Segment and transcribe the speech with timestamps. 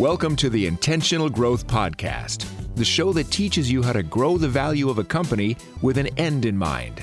[0.00, 4.48] Welcome to the Intentional Growth Podcast, the show that teaches you how to grow the
[4.48, 7.00] value of a company with an end in mind.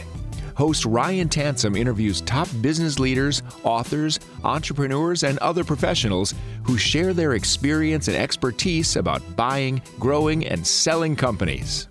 [0.57, 6.33] Host Ryan Tansom interviews top business leaders, authors, entrepreneurs, and other professionals
[6.63, 11.87] who share their experience and expertise about buying, growing, and selling companies.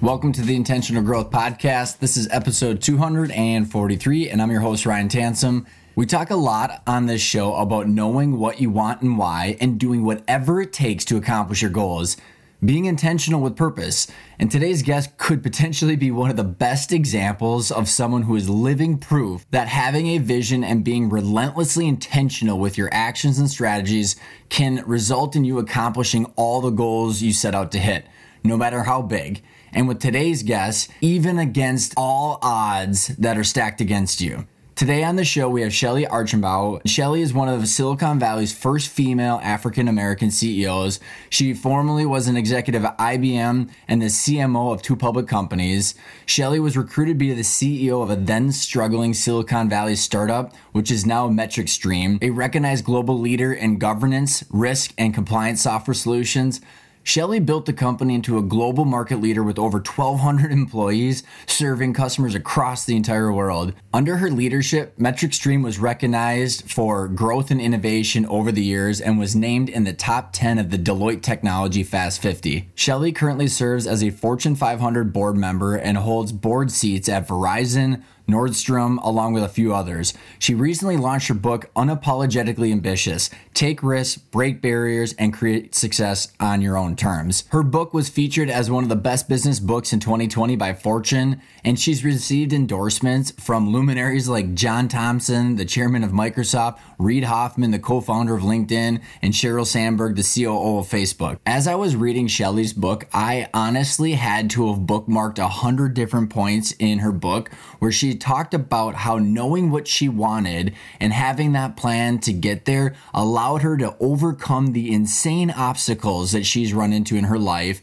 [0.00, 1.98] Welcome to the Intentional Growth Podcast.
[1.98, 5.66] This is episode 243, and I'm your host, Ryan Tansom.
[6.00, 9.78] We talk a lot on this show about knowing what you want and why, and
[9.78, 12.16] doing whatever it takes to accomplish your goals,
[12.64, 14.06] being intentional with purpose.
[14.38, 18.48] And today's guest could potentially be one of the best examples of someone who is
[18.48, 24.16] living proof that having a vision and being relentlessly intentional with your actions and strategies
[24.48, 28.06] can result in you accomplishing all the goals you set out to hit,
[28.42, 29.42] no matter how big.
[29.70, 34.46] And with today's guest, even against all odds that are stacked against you.
[34.80, 36.80] Today on the show, we have Shellye Archambeau.
[36.84, 41.00] Shellye is one of Silicon Valley's first female African American CEOs.
[41.28, 45.94] She formerly was an executive at IBM and the CMO of two public companies.
[46.24, 50.90] Shellye was recruited to be the CEO of a then struggling Silicon Valley startup, which
[50.90, 56.62] is now MetricStream, a recognized global leader in governance, risk, and compliance software solutions.
[57.04, 62.34] Shellye built the company into a global market leader with over 1,200 employees serving customers
[62.34, 63.72] across the entire world.
[63.92, 69.34] Under her leadership, MetricStream was recognized for growth and innovation over the years and was
[69.34, 72.70] named in the top 10 of the Deloitte Technology Fast 50.
[72.76, 78.02] Shellye currently serves as a Fortune 500 board member and holds board seats at Verizon,
[78.30, 80.14] Nordstrom, along with a few others.
[80.38, 86.62] She recently launched her book, Unapologetically Ambitious Take Risks, Break Barriers, and Create Success on
[86.62, 87.44] Your Own Terms.
[87.50, 91.40] Her book was featured as one of the best business books in 2020 by Fortune,
[91.64, 97.70] and she's received endorsements from luminaries like John Thompson, the chairman of Microsoft, Reid Hoffman,
[97.70, 101.38] the co founder of LinkedIn, and Sheryl Sandberg, the COO of Facebook.
[101.46, 106.30] As I was reading Shellye's book, I honestly had to have bookmarked a hundred different
[106.30, 111.52] points in her book where she talked about how knowing what she wanted and having
[111.52, 116.92] that plan to get there allowed her to overcome the insane obstacles that she's run
[116.92, 117.80] into in her life,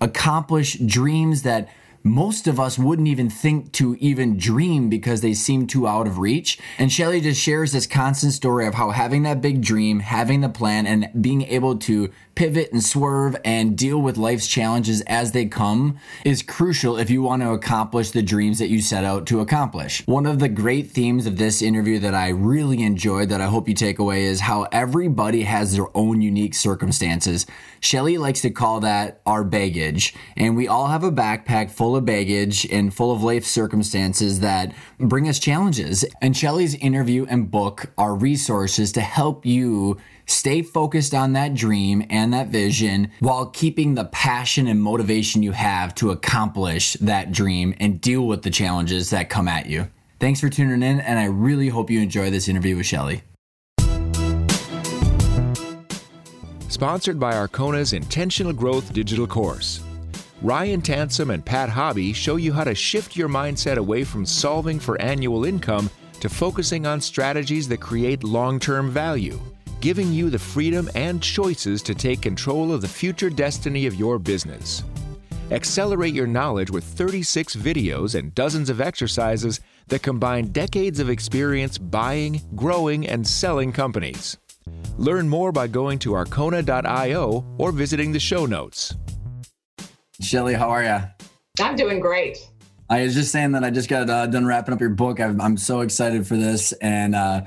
[0.00, 1.68] accomplish dreams that
[2.06, 6.18] most of us wouldn't even think to even dream because they seem too out of
[6.18, 6.58] reach.
[6.78, 10.48] And Shellye just shares this constant story of how having that big dream, having the
[10.48, 15.46] plan, and being able to pivot and swerve and deal with life's challenges as they
[15.46, 19.40] come is crucial if you want to accomplish the dreams that you set out to
[19.40, 20.06] accomplish.
[20.06, 23.68] One of the great themes of this interview that I really enjoyed that I hope
[23.68, 27.46] you take away is how everybody has their own unique circumstances.
[27.80, 32.04] Shellye likes to call that our baggage, and we all have a backpack full of
[32.04, 36.04] baggage and full of life circumstances that bring us challenges.
[36.20, 39.96] And Shellye's interview and book are resources to help you
[40.26, 45.52] stay focused on that dream and that vision while keeping the passion and motivation you
[45.52, 49.88] have to accomplish that dream and deal with the challenges that come at you.
[50.18, 53.22] Thanks for tuning in, and I really hope you enjoy this interview with Shellye.
[56.68, 59.80] Sponsored by Arcona's Intentional Growth Digital Course.
[60.42, 64.78] Ryan Tansom and Pat Hobby show you how to shift your mindset away from solving
[64.78, 65.88] for annual income
[66.20, 69.40] to focusing on strategies that create long term value,
[69.80, 74.18] giving you the freedom and choices to take control of the future destiny of your
[74.18, 74.82] business.
[75.50, 81.78] Accelerate your knowledge with 36 videos and dozens of exercises that combine decades of experience
[81.78, 84.36] buying, growing, and selling companies.
[84.96, 88.96] Learn more by going to arcona.io or visiting the show notes.
[90.20, 90.98] Shellye, how are you?
[91.64, 92.38] I'm doing great.
[92.88, 95.20] I was just saying that I just got uh, done wrapping up your book.
[95.20, 96.72] I'm, I'm so excited for this.
[96.74, 97.42] And, uh,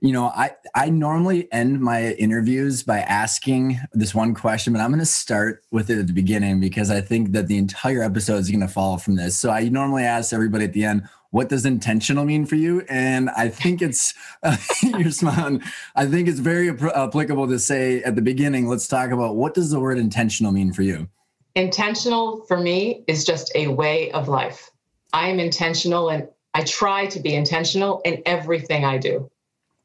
[0.00, 4.90] you know, I, I normally end my interviews by asking this one question, but I'm
[4.90, 8.38] going to start with it at the beginning because I think that the entire episode
[8.38, 9.38] is going to follow from this.
[9.38, 12.82] So I normally ask everybody at the end, what does intentional mean for you?
[12.88, 14.14] And I think it's,
[14.82, 15.62] you're smiling.
[15.94, 19.70] I think it's very applicable to say at the beginning, let's talk about what does
[19.70, 21.08] the word intentional mean for you?
[21.54, 24.70] Intentional for me is just a way of life.
[25.12, 29.30] I am intentional and I try to be intentional in everything I do.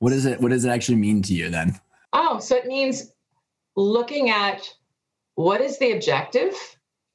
[0.06, 1.80] What does it what does it actually mean to you then?
[2.13, 3.12] Oh, so it means
[3.75, 4.62] looking at
[5.34, 6.54] what is the objective?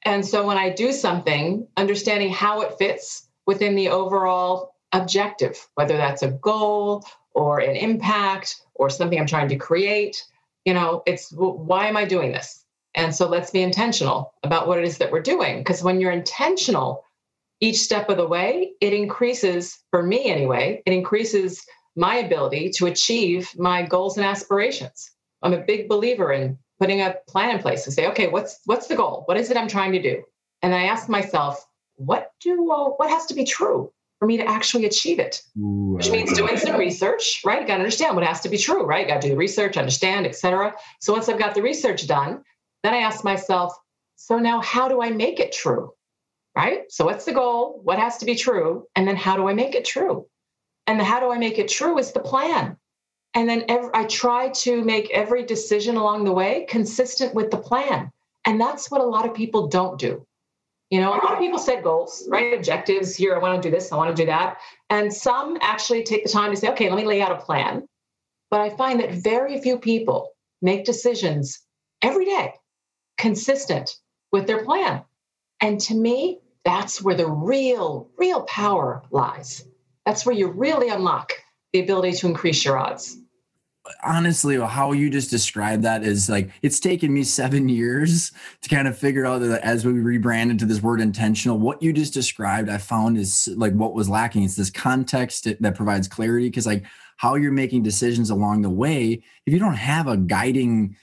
[0.05, 5.97] And so when I do something, understanding how it fits within the overall objective, whether
[5.97, 10.27] that's a goal or an impact or something I'm trying to create,
[10.65, 12.65] you know, it's why am I doing this?
[12.97, 15.59] And so let's be intentional about what it is that we're doing.
[15.59, 17.05] Because when you're intentional
[17.61, 21.65] each step of the way, it increases, for me anyway, it increases
[21.97, 25.11] my ability to achieve my goals and aspirations.
[25.43, 28.87] I'm a big believer in putting a plan in place and say, okay, what's what's
[28.87, 29.23] the goal?
[29.27, 30.23] What is it I'm trying to do?
[30.63, 31.65] And I ask myself,
[31.97, 35.43] what do uh, what has to be true for me to actually achieve it?
[35.59, 37.61] Ooh, Which means doing some research, right?
[37.61, 39.07] You got to understand what has to be true, right?
[39.07, 40.75] You got to do the research, understand, etc.
[41.01, 42.43] So once I've got the research done,
[42.83, 43.75] then I ask myself,
[44.17, 45.93] so now how do I make it true?
[46.57, 46.91] Right?
[46.91, 47.81] So what's the goal?
[47.85, 48.87] What has to be true?
[48.97, 50.27] And then how do I make it true?
[50.87, 52.77] And the how do I make it true is the plan.
[53.35, 57.59] And then every, I try to make every decision along the way consistent with the
[57.59, 58.11] plan.
[58.45, 60.27] And that's what a lot of people don't do.
[60.91, 62.53] You know, a lot of people set goals, right?
[62.53, 64.59] Objectives here, I want to do this, I want to do that.
[64.89, 67.87] And some actually take the time to say, okay, let me lay out a plan.
[68.51, 70.31] But I find that very few people
[70.61, 71.61] make decisions
[72.03, 72.55] every day
[73.19, 73.91] consistent
[74.33, 75.03] with their plan.
[75.61, 79.65] And to me, that's where the real, real power lies.
[80.11, 81.35] That's where you really unlock
[81.73, 83.17] the ability to increase your odds.
[84.03, 88.89] Honestly how you just described that is like it's taken me seven years to kind
[88.89, 92.69] of figure out that as we rebrand into this word intentional what you just described
[92.69, 94.43] i found is like what was lacking.
[94.43, 96.85] It's this context that provides clarity because like
[97.17, 100.97] how you're making decisions along the way if you don't have a guiding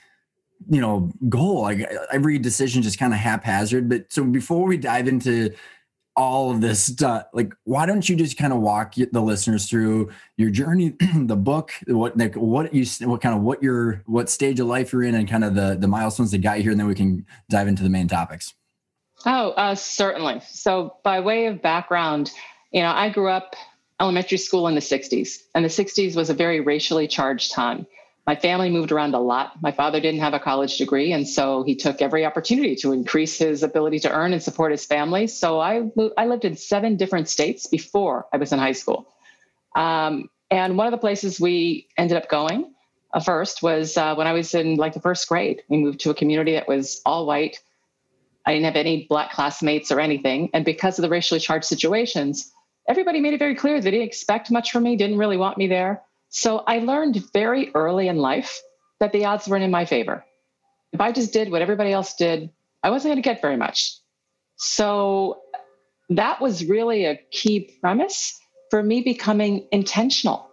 [0.68, 1.80] you know goal like
[2.12, 3.88] every decision just kind of haphazard.
[3.88, 5.54] But so before we dive into
[6.18, 10.10] all of this stuff like why don't you just kind of walk the listeners through
[10.36, 14.58] your journey the book what like what you what kind of what your what stage
[14.58, 16.80] of life you're in and kind of the the milestones that got you here and
[16.80, 18.52] then we can dive into the main topics.
[19.24, 20.40] Oh uh, certainly.
[20.48, 22.32] So by way of background
[22.72, 23.54] you know i grew up
[24.00, 27.86] elementary school in the 60s and the 60s was a very racially charged time
[28.28, 29.54] my family moved around a lot.
[29.62, 33.38] My father didn't have a college degree, and so he took every opportunity to increase
[33.38, 35.26] his ability to earn and support his family.
[35.28, 39.08] So I, I lived in seven different states before I was in high school.
[39.74, 42.74] Um, and one of the places we ended up going
[43.14, 45.62] uh, first was uh, when I was in like the first grade.
[45.70, 47.58] We moved to a community that was all white.
[48.44, 50.50] I didn't have any black classmates or anything.
[50.52, 52.52] And because of the racially charged situations,
[52.90, 55.66] everybody made it very clear they didn't expect much from me, didn't really want me
[55.66, 56.02] there.
[56.28, 58.60] So I learned very early in life
[59.00, 60.24] that the odds weren't in my favor.
[60.92, 62.50] If I just did what everybody else did,
[62.82, 63.98] I wasn't going to get very much.
[64.56, 65.40] So
[66.10, 68.38] that was really a key premise
[68.70, 70.48] for me becoming intentional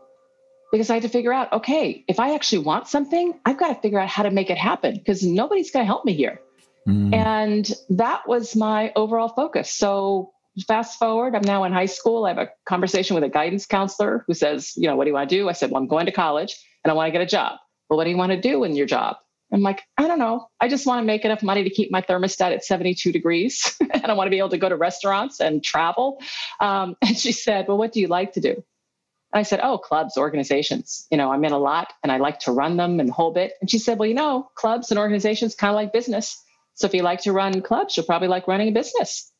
[0.72, 3.82] because I had to figure out okay, if I actually want something, I've got to
[3.82, 6.40] figure out how to make it happen because nobody's going to help me here.
[6.88, 7.14] Mm.
[7.14, 9.72] And that was my overall focus.
[9.72, 10.32] So
[10.64, 12.26] fast forward, I'm now in high school.
[12.26, 15.14] I have a conversation with a guidance counselor who says, you know, what do you
[15.14, 15.50] want to do?
[15.50, 17.60] I said, well, I'm going to college and I want to get a job.
[17.90, 19.18] Well, what do you want to do in your job?
[19.54, 20.48] I'm like, I don't know.
[20.60, 23.76] I just want to make enough money to keep my thermostat at 72 degrees.
[23.80, 26.20] and I want to be able to go to restaurants and travel.
[26.60, 28.52] Um, and she said, Well, what do you like to do?
[28.52, 31.08] And I said, Oh, clubs, organizations.
[31.12, 33.54] You know, I'm in a lot and I like to run them and whole bit.
[33.62, 36.42] And she said, Well, you know, clubs and organizations kind of like business.
[36.74, 39.32] So if you like to run clubs, you'll probably like running a business.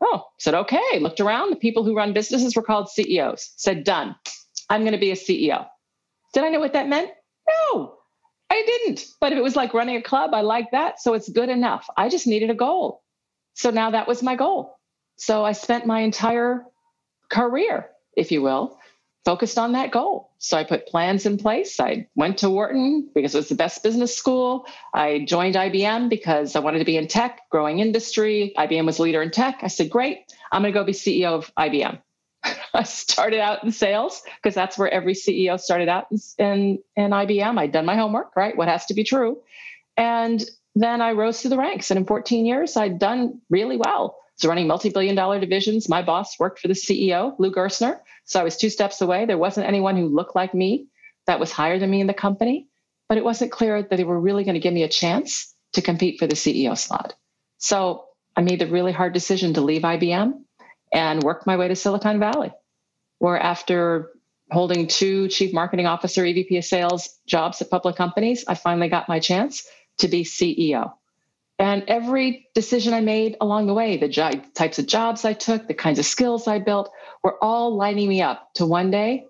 [0.00, 0.98] Oh, said, okay.
[0.98, 1.50] Looked around.
[1.50, 3.52] The people who run businesses were called CEOs.
[3.56, 4.16] Said, done.
[4.68, 5.66] I'm going to be a CEO.
[6.32, 7.10] Did I know what that meant?
[7.48, 7.98] No,
[8.50, 9.04] I didn't.
[9.20, 11.00] But if it was like running a club, I like that.
[11.00, 11.86] So it's good enough.
[11.96, 13.02] I just needed a goal.
[13.54, 14.78] So now that was my goal.
[15.16, 16.64] So I spent my entire
[17.28, 18.78] career, if you will,
[19.24, 20.30] focused on that goal.
[20.38, 21.78] So I put plans in place.
[21.78, 24.66] I went to Wharton because it was the best business school.
[24.94, 28.54] I joined IBM because I wanted to be in tech, growing industry.
[28.56, 29.60] IBM was a leader in tech.
[29.62, 32.00] I said, great, I'm going to go be CEO of IBM.
[32.74, 36.06] I started out in sales because that's where every CEO started out
[36.38, 37.58] in, in IBM.
[37.58, 38.56] I'd done my homework, right?
[38.56, 39.42] What has to be true.
[39.96, 40.42] And
[40.74, 41.90] then I rose through the ranks.
[41.90, 44.16] And in 14 years, I'd done really well.
[44.40, 45.86] Was running multi billion dollar divisions.
[45.86, 48.00] My boss worked for the CEO, Lou Gerstner.
[48.24, 49.26] So I was two steps away.
[49.26, 50.86] There wasn't anyone who looked like me
[51.26, 52.66] that was higher than me in the company,
[53.06, 55.82] but it wasn't clear that they were really going to give me a chance to
[55.82, 57.14] compete for the CEO slot.
[57.58, 60.42] So I made the really hard decision to leave IBM
[60.90, 62.50] and work my way to Silicon Valley,
[63.18, 64.10] where after
[64.50, 69.06] holding two chief marketing officer, EVP of sales jobs at public companies, I finally got
[69.06, 69.66] my chance
[69.98, 70.94] to be CEO.
[71.60, 75.68] And every decision I made along the way, the jo- types of jobs I took,
[75.68, 76.90] the kinds of skills I built,
[77.22, 79.26] were all lining me up to one day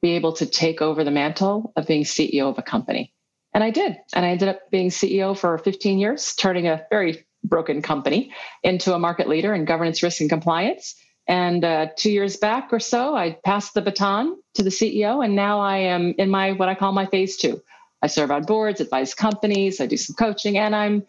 [0.00, 3.12] be able to take over the mantle of being CEO of a company.
[3.52, 3.96] And I did.
[4.14, 8.32] And I ended up being CEO for 15 years, turning a very broken company
[8.62, 10.94] into a market leader in governance, risk, and compliance.
[11.26, 15.34] And uh, two years back or so, I passed the baton to the CEO, and
[15.34, 17.60] now I am in my what I call my phase two.
[18.02, 21.02] I serve on boards, advise companies, I do some coaching, and I'm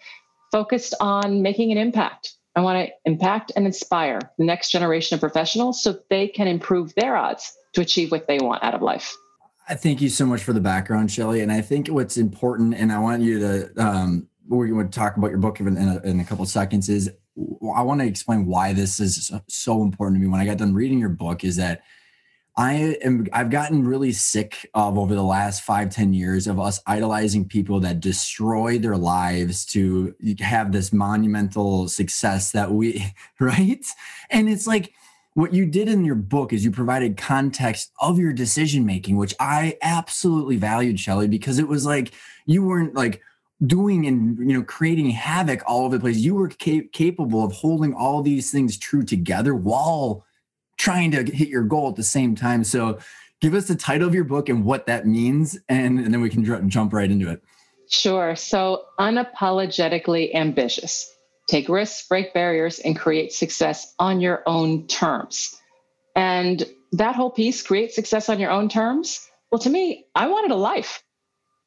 [0.52, 2.34] focused on making an impact.
[2.56, 6.94] I want to impact and inspire the next generation of professionals so they can improve
[6.96, 9.16] their odds to achieve what they want out of life.
[9.70, 11.44] I thank you so much for the background, Shellye.
[11.44, 15.18] And I think what's important, and I want you to, um, we're going to talk
[15.18, 17.12] about your book in a, in a couple seconds, is
[17.76, 20.32] I want to explain why this is so important to me.
[20.32, 21.84] When I got done reading your book, is that
[22.58, 26.82] I am I've gotten really sick of over the last five ten years of us
[26.88, 33.86] idolizing people that destroy their lives to have this monumental success that we right.
[34.32, 34.94] And it's like
[35.36, 39.36] what you did in your book is you provided context of your decision making, which
[39.40, 42.12] I absolutely valued, Shellye, because it was like
[42.48, 43.22] you weren't like
[43.66, 46.18] doing and you know creating havoc all over the place.
[46.18, 50.26] You were cap- capable of holding all these things true together while
[50.78, 52.64] trying to hit your goal at the same time.
[52.64, 53.00] So,
[53.42, 56.30] give us the title of your book and what that means, and, and then we
[56.30, 57.44] can dr- jump right into it.
[57.90, 58.36] Sure.
[58.36, 61.14] So, unapologetically ambitious.
[61.48, 65.56] Take risks, break barriers, and create success on your own terms.
[66.16, 69.26] And that whole piece, create success on your own terms.
[69.52, 71.04] Well, to me, I wanted a life.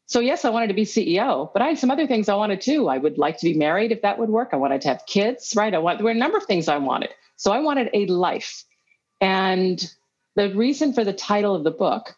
[0.06, 2.60] So, yes, I wanted to be CEO, but I had some other things I wanted
[2.60, 2.88] too.
[2.88, 4.50] I would like to be married if that would work.
[4.52, 5.72] I wanted to have kids, right?
[5.72, 7.10] I want, there were a number of things I wanted.
[7.36, 8.64] So, I wanted a life.
[9.20, 9.92] And
[10.36, 12.16] the reason for the title of the book,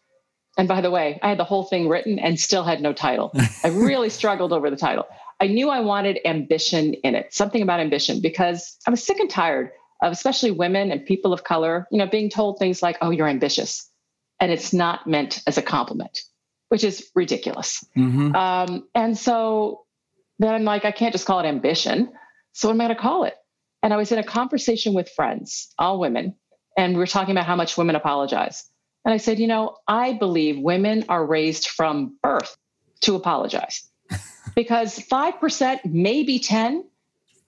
[0.57, 3.33] and by the way, I had the whole thing written and still had no title.
[3.65, 5.07] I really struggled over the title.
[5.41, 9.31] I knew I wanted ambition in it, something about ambition, because I was sick and
[9.31, 9.71] tired
[10.03, 13.29] of especially women and people of color, you know, being told things like, "Oh, you're
[13.29, 13.89] ambitious,"
[14.41, 16.21] and it's not meant as a compliment,
[16.69, 17.85] which is ridiculous.
[17.97, 18.35] Mm-hmm.
[18.35, 19.85] Um, and so
[20.39, 22.13] then I'm like, I can't just call it ambition.
[22.53, 23.35] So what am I going to call it?
[23.83, 26.35] And I was in a conversation with friends, all women,
[26.77, 28.65] and we were talking about how much women apologize.
[29.05, 32.57] And I said, you know, I believe women are raised from birth
[33.01, 33.89] to apologize
[34.55, 36.85] because 5%, maybe 10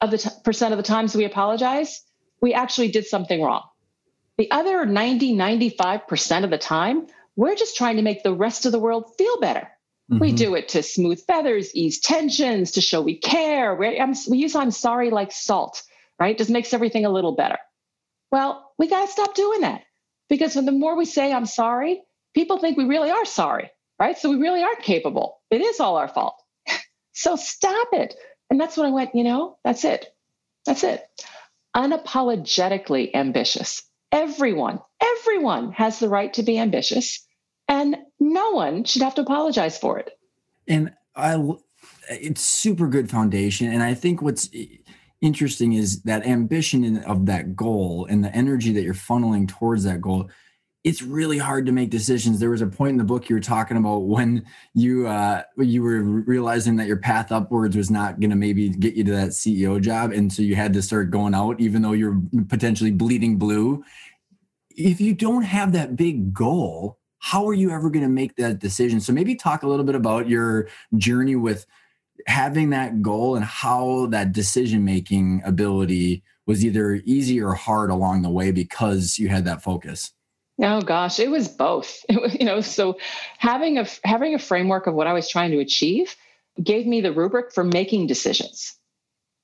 [0.00, 2.02] of the t- percent of the times we apologize,
[2.40, 3.62] we actually did something wrong.
[4.36, 8.72] The other 90, 95% of the time, we're just trying to make the rest of
[8.72, 9.68] the world feel better.
[10.10, 10.18] Mm-hmm.
[10.18, 13.74] We do it to smooth feathers, ease tensions, to show we care.
[13.74, 15.82] we we use I'm sorry like salt,
[16.18, 16.36] right?
[16.36, 17.58] Just makes everything a little better.
[18.30, 19.82] Well, we got to stop doing that
[20.28, 22.02] because the more we say I'm sorry,
[22.34, 24.18] people think we really are sorry, right?
[24.18, 25.38] So we really aren't capable.
[25.50, 26.40] It is all our fault.
[27.12, 28.14] so stop it.
[28.50, 30.06] And that's when I went, you know, that's it.
[30.66, 31.02] That's it.
[31.76, 33.82] Unapologetically ambitious.
[34.12, 37.26] Everyone, everyone has the right to be ambitious,
[37.66, 40.12] and no one should have to apologize for it.
[40.68, 41.36] And I,
[42.08, 43.72] it's super good foundation.
[43.72, 44.48] And I think what's
[45.24, 50.00] interesting is that ambition of that goal and the energy that you're funneling towards that
[50.00, 50.28] goal
[50.84, 52.38] it's really hard to make decisions.
[52.38, 55.82] There was a point in the book you were talking about when you uh, you
[55.82, 59.30] were realizing that your path upwards was not going to maybe get you to that
[59.30, 63.38] CEO job, and so you had to start going out, even though you're potentially bleeding
[63.38, 63.82] blue.
[64.76, 68.58] If you don't have that big goal, how are you ever going to make that
[68.58, 69.00] decision?
[69.00, 71.64] So maybe talk a little bit about your journey with
[72.26, 78.22] having that goal and how that decision making ability was either easy or hard along
[78.22, 80.12] the way because you had that focus.
[80.62, 82.04] Oh gosh, it was both.
[82.08, 82.98] It was, you know, so
[83.38, 86.14] having a having a framework of what I was trying to achieve
[86.62, 88.74] gave me the rubric for making decisions.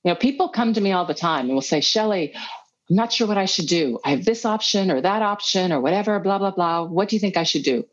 [0.04, 3.12] You know, people come to me all the time and will say, "Shellye, I'm not
[3.12, 3.98] sure what I should do.
[4.04, 6.84] I have this option or that option or whatever, blah blah blah.
[6.84, 7.84] What do you think I should do?"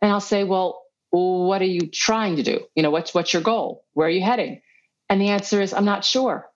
[0.00, 0.81] And I'll say, "Well,
[1.12, 2.60] what are you trying to do?
[2.74, 3.84] You know, what's what's your goal?
[3.92, 4.62] Where are you heading?"
[5.08, 6.48] And the answer is, "I'm not sure."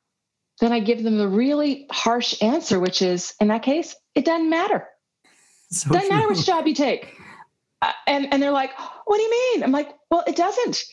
[0.60, 4.48] Then I give them the really harsh answer, which is, in that case, it doesn't
[4.48, 4.88] matter
[5.70, 6.16] so doesn't true.
[6.16, 7.12] matter which job you take.
[7.82, 8.72] Uh, and, and they're like,
[9.04, 9.62] what do you mean?
[9.62, 10.84] I'm like, well, it doesn't.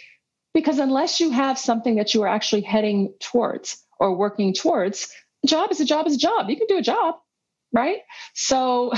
[0.54, 5.12] Because unless you have something that you are actually heading towards or working towards,
[5.44, 6.50] a job is a job is a job.
[6.50, 7.16] You can do a job,
[7.72, 8.00] right?
[8.34, 8.92] So,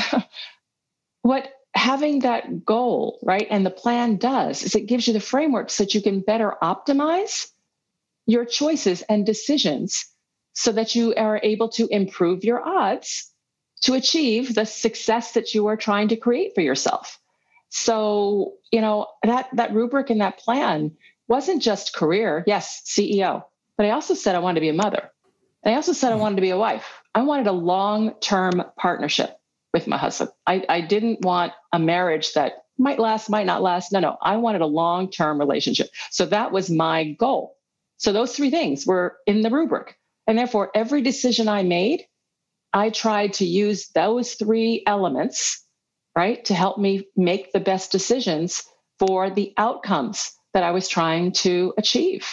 [1.22, 5.70] what having that goal, right, and the plan does is it gives you the framework
[5.70, 7.48] so that you can better optimize
[8.25, 10.05] your choices and decisions
[10.53, 13.32] so that you are able to improve your odds
[13.82, 17.20] to achieve the success that you are trying to create for yourself.
[17.70, 20.96] So, you know, that that rubric and that plan
[21.27, 23.44] wasn't just career, yes, CEO,
[23.77, 25.12] but I also said I wanted to be a mother.
[25.63, 26.22] And I also said I hmm.
[26.22, 26.86] wanted to be a wife.
[27.13, 29.38] I wanted a long-term partnership
[29.75, 30.32] with my husband.
[30.48, 33.91] I, I didn't want a marriage that might last, might not last.
[33.91, 35.89] No, no, I wanted a long-term relationship.
[36.12, 37.58] So that was my goal.
[37.98, 39.98] So those three things were in the rubric.
[40.27, 42.05] And therefore, every decision I made
[42.75, 45.65] I tried to use those three elements,
[46.15, 48.63] right, to help me make the best decisions
[49.00, 52.27] for the outcomes that I was trying to achieve.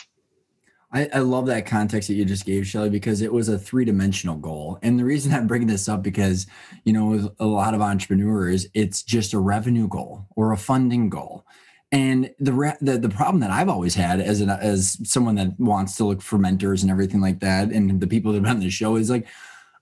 [0.92, 3.84] I, I, love that context that you just gave, Shellye, because it was a three
[3.84, 4.78] dimensional goal.
[4.82, 6.46] And the reason I'm bringing this up because,
[6.84, 11.08] you know, with a lot of entrepreneurs, it's just a revenue goal or a funding
[11.08, 11.46] goal.
[11.92, 15.58] And the, re- the the problem that I've always had as an as someone that
[15.60, 18.52] wants to look for mentors and everything like that, and the people that have been
[18.52, 19.26] on the show is like,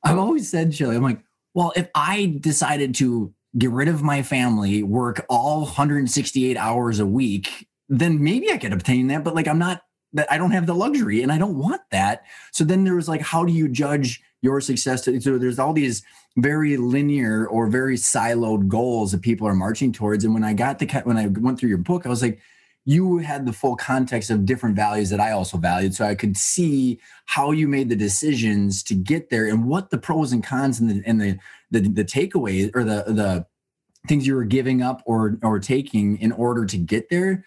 [0.02, 1.22] I've always said, Shellye, I'm like,
[1.54, 7.06] well, if I decided to get rid of my family, work all 168 hours a
[7.06, 9.22] week, then maybe I could obtain that.
[9.22, 12.24] But like, I'm not that I don't have the luxury and I don't want that.
[12.52, 15.02] So then there was like, how do you judge your success?
[15.02, 16.02] To, so there's all these
[16.36, 20.24] very linear or very siloed goals that people are marching towards.
[20.24, 22.40] And when I got the, when I went through your book, I was like,
[22.86, 25.94] you had the full context of different values that I also valued.
[25.94, 29.98] So I could see how you made the decisions to get there and what the
[29.98, 31.38] pros and cons and the, and the,
[31.70, 33.46] the, the takeaways or the, the
[34.08, 37.44] things you were giving up or, or taking in order to get there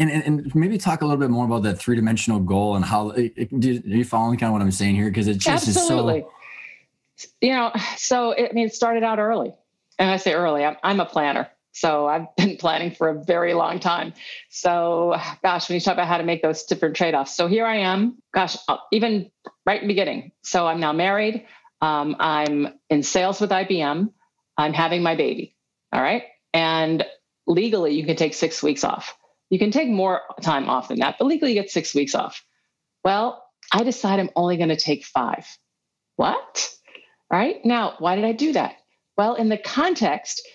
[0.00, 3.10] and, and, maybe talk a little bit more about that three dimensional goal and how
[3.10, 5.10] are you following kind of what I'm saying here?
[5.10, 6.20] Because it just Absolutely.
[6.20, 7.28] is so.
[7.42, 9.52] You know, so it, I mean, it started out early,
[9.98, 10.64] and I say early.
[10.64, 14.14] I'm, I'm a planner, so I've been planning for a very long time.
[14.48, 17.66] So, gosh, when you talk about how to make those different trade offs, so here
[17.66, 18.16] I am.
[18.32, 19.30] Gosh, uh, even
[19.66, 20.32] right in the beginning.
[20.42, 21.46] So I'm now married.
[21.82, 24.10] Um, I'm in sales with IBM.
[24.56, 25.54] I'm having my baby.
[25.92, 26.22] All right,
[26.54, 27.04] and
[27.46, 29.14] legally, you can take six weeks off.
[29.50, 32.44] You can take more time off than that, but legally you get six weeks off.
[33.04, 35.46] Well, I decide I'm only going to take five.
[36.16, 36.70] What?
[37.30, 38.74] Right Now, why did I do that?
[39.16, 40.46] Well, in the context,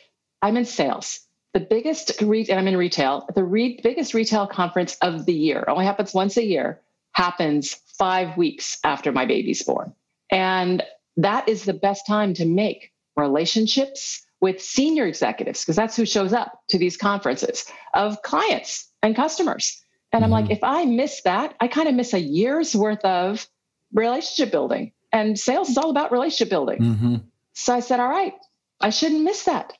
[0.41, 1.21] I'm in sales.
[1.53, 5.63] The biggest, re- and I'm in retail, the re- biggest retail conference of the year,
[5.67, 6.81] only happens once a year,
[7.13, 9.93] happens five weeks after my baby's born.
[10.29, 10.83] And
[11.17, 16.31] that is the best time to make relationships, with senior executives, because that's who shows
[16.31, 19.83] up to these conferences of clients and customers.
[20.11, 20.25] And mm-hmm.
[20.25, 20.51] I'm like, mm-hmm.
[20.51, 23.47] if I miss that, I kind of miss a year's worth of
[23.91, 24.91] relationship building.
[25.11, 26.79] And sales is all about relationship building.
[26.79, 27.15] Mm-hmm.
[27.53, 28.33] So I said, all right,
[28.79, 29.73] I shouldn't miss that.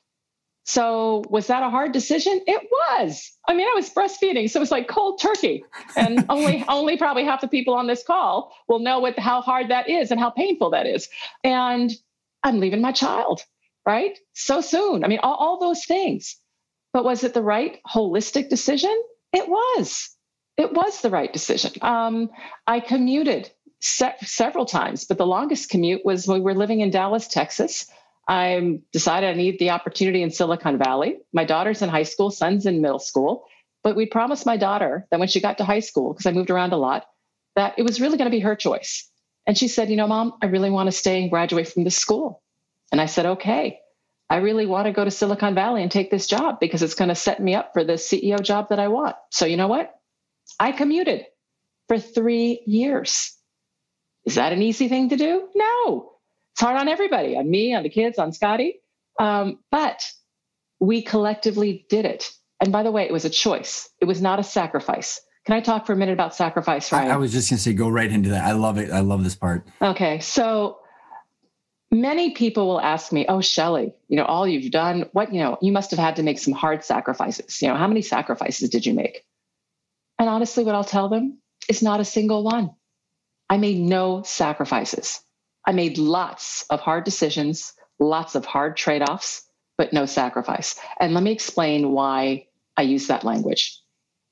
[0.64, 2.40] So was that a hard decision?
[2.48, 3.30] It was.
[3.46, 5.64] I mean, I was breastfeeding, so it was like cold turkey.
[5.94, 9.68] And only only probably half the people on this call will know what how hard
[9.68, 11.08] that is and how painful that is.
[11.44, 11.92] And
[12.42, 13.42] I'm leaving my child
[13.86, 14.18] right?
[14.34, 15.04] So soon.
[15.04, 16.36] I mean, all, all those things.
[16.92, 18.94] But was it the right holistic decision?
[19.32, 20.10] It was.
[20.56, 21.72] It was the right decision.
[21.82, 22.30] Um,
[22.66, 26.90] I commuted se- several times, but the longest commute was when we were living in
[26.90, 27.86] Dallas, Texas.
[28.28, 31.18] I decided I need the opportunity in Silicon Valley.
[31.32, 33.44] My daughter's in high school, son's in middle school.
[33.84, 36.50] But we promised my daughter that when she got to high school, because I moved
[36.50, 37.04] around a lot,
[37.54, 39.08] that it was really going to be her choice.
[39.46, 41.96] And she said, You know, mom, I really want to stay and graduate from this
[41.96, 42.42] school.
[42.92, 43.80] And I said, okay,
[44.28, 47.08] I really want to go to Silicon Valley and take this job because it's going
[47.08, 49.16] to set me up for the CEO job that I want.
[49.30, 49.94] So, you know what?
[50.58, 51.26] I commuted
[51.88, 53.36] for three years.
[54.24, 55.48] Is that an easy thing to do?
[55.54, 56.12] No.
[56.52, 58.80] It's hard on everybody, on me, on the kids, on Scotty.
[59.20, 60.04] Um, but
[60.80, 62.30] we collectively did it.
[62.60, 65.20] And by the way, it was a choice, it was not a sacrifice.
[65.44, 67.10] Can I talk for a minute about sacrifice, Ryan?
[67.12, 68.44] I, I was just going to say, go right into that.
[68.44, 68.90] I love it.
[68.90, 69.64] I love this part.
[69.80, 70.18] Okay.
[70.18, 70.78] So,
[71.90, 75.58] many people will ask me, "Oh, Shellye, you know, all you've done, what, you know,
[75.60, 77.60] you must have had to make some hard sacrifices.
[77.62, 79.24] You know, how many sacrifices did you make?"
[80.18, 82.70] And honestly, what I'll tell them is not a single one.
[83.48, 85.20] I made no sacrifices.
[85.66, 89.42] I made lots of hard decisions, lots of hard trade-offs,
[89.78, 90.76] but no sacrifice.
[90.98, 92.46] And let me explain why
[92.76, 93.80] I use that language.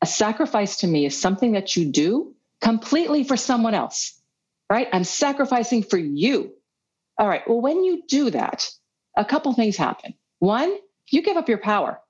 [0.03, 4.21] A sacrifice to me is something that you do completely for someone else,
[4.71, 4.89] right?
[4.93, 6.53] I'm sacrificing for you
[7.19, 7.43] all right.
[7.47, 8.69] Well, when you do that,
[9.17, 10.15] a couple things happen.
[10.39, 10.77] One,
[11.11, 12.01] you give up your power.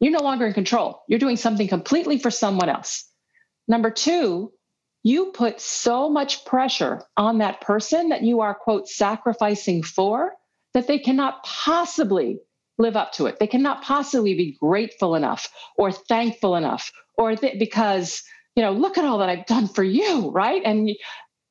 [0.00, 1.02] You're no longer in control.
[1.08, 3.08] You're doing something completely for someone else.
[3.66, 4.52] Number two,
[5.02, 10.32] you put so much pressure on that person that you are, quote, sacrificing for
[10.72, 12.38] that they cannot possibly
[12.78, 13.38] live up to it.
[13.38, 18.22] They cannot possibly be grateful enough or thankful enough or th- because,
[18.56, 20.62] you know, look at all that I've done for you, right?
[20.64, 20.90] And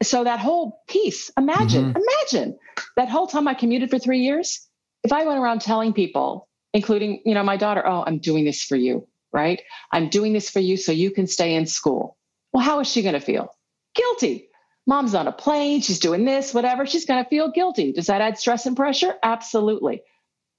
[0.05, 2.01] so that whole piece, imagine, mm-hmm.
[2.31, 2.57] imagine
[2.95, 4.67] that whole time I commuted for three years.
[5.03, 8.63] If I went around telling people, including, you know, my daughter, oh, I'm doing this
[8.63, 9.61] for you, right?
[9.91, 12.17] I'm doing this for you so you can stay in school.
[12.51, 13.49] Well, how is she going to feel?
[13.95, 14.49] Guilty.
[14.85, 16.85] Mom's on a plane, she's doing this, whatever.
[16.85, 17.93] She's going to feel guilty.
[17.93, 19.15] Does that add stress and pressure?
[19.23, 20.01] Absolutely.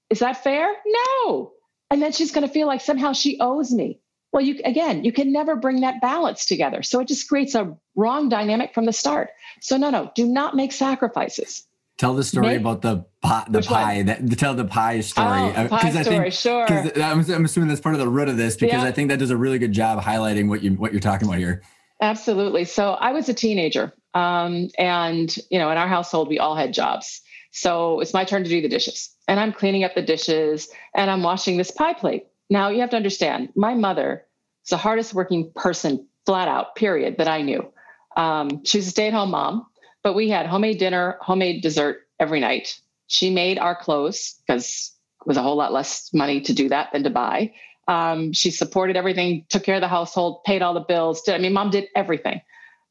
[0.09, 0.73] Is that fair?
[0.85, 1.53] No.
[1.91, 3.99] And then she's going to feel like somehow she owes me.
[4.35, 6.83] Well, you again, you can never bring that balance together.
[6.83, 9.29] So it just creates a wrong dynamic from the start.
[9.61, 11.65] So no, no, do not make sacrifices.
[11.97, 14.03] Tell the story make, about the pie, the pie.
[14.03, 16.65] That, tell the pie story because oh, uh, I think sure.
[17.01, 18.83] I'm, I'm, assuming that's part of the root of this because yeah.
[18.83, 21.39] I think that does a really good job highlighting what you what you're talking about
[21.39, 21.63] here.
[22.01, 22.65] Absolutely.
[22.65, 26.73] So I was a teenager, um, and you know, in our household, we all had
[26.73, 27.21] jobs.
[27.51, 31.09] So it's my turn to do the dishes, and I'm cleaning up the dishes, and
[31.09, 32.25] I'm washing this pie plate.
[32.49, 34.24] Now you have to understand, my mother
[34.65, 37.71] is the hardest working person, flat out, period, that I knew.
[38.17, 39.67] Um, she was a stay at home mom,
[40.03, 42.79] but we had homemade dinner, homemade dessert every night.
[43.07, 46.91] She made our clothes because it was a whole lot less money to do that
[46.93, 47.53] than to buy.
[47.87, 51.21] Um, she supported everything, took care of the household, paid all the bills.
[51.21, 52.41] Did, I mean, mom did everything.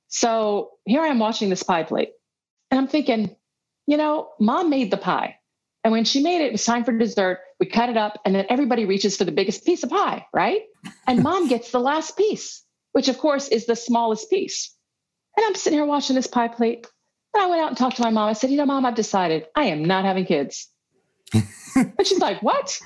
[0.08, 2.10] So here I am watching this pie plate,
[2.70, 3.34] and I'm thinking,
[3.86, 5.36] you know, mom made the pie.
[5.82, 7.40] And when she made it, it was time for dessert.
[7.64, 10.60] We cut it up, and then everybody reaches for the biggest piece of pie, right?
[11.06, 14.76] And mom gets the last piece, which of course is the smallest piece.
[15.34, 16.86] And I'm sitting here watching this pie plate.
[17.32, 18.28] And I went out and talked to my mom.
[18.28, 20.68] I said, you know, mom, I've decided I am not having kids.
[21.32, 22.78] and she's like, what?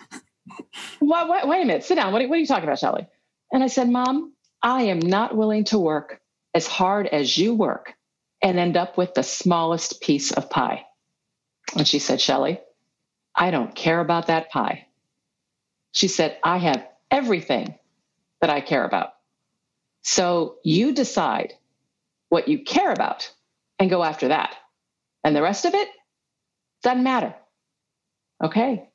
[1.01, 1.49] what, what?
[1.49, 2.12] Wait a minute, sit down.
[2.12, 3.09] What, what are you talking about, Shellye?
[3.53, 6.21] And I said, Mom, I am not willing to work
[6.55, 7.95] as hard as you work
[8.41, 10.85] and end up with the smallest piece of pie.
[11.77, 12.61] And she said, Shellye,
[13.38, 14.88] I don't care about that pie.
[15.92, 17.79] She said, I have everything
[18.40, 19.11] that I care about.
[20.03, 21.55] So you decide
[22.31, 23.33] what you care about
[23.79, 24.57] and go after that.
[25.22, 25.88] And the rest of it
[26.83, 27.35] doesn't matter.
[28.42, 28.90] Okay.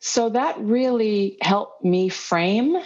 [0.00, 2.76] So that really helped me frame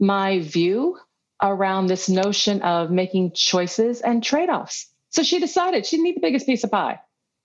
[0.00, 0.98] my view
[1.42, 4.88] around this notion of making choices and trade offs.
[5.10, 7.00] So she decided she didn't need the biggest piece of pie.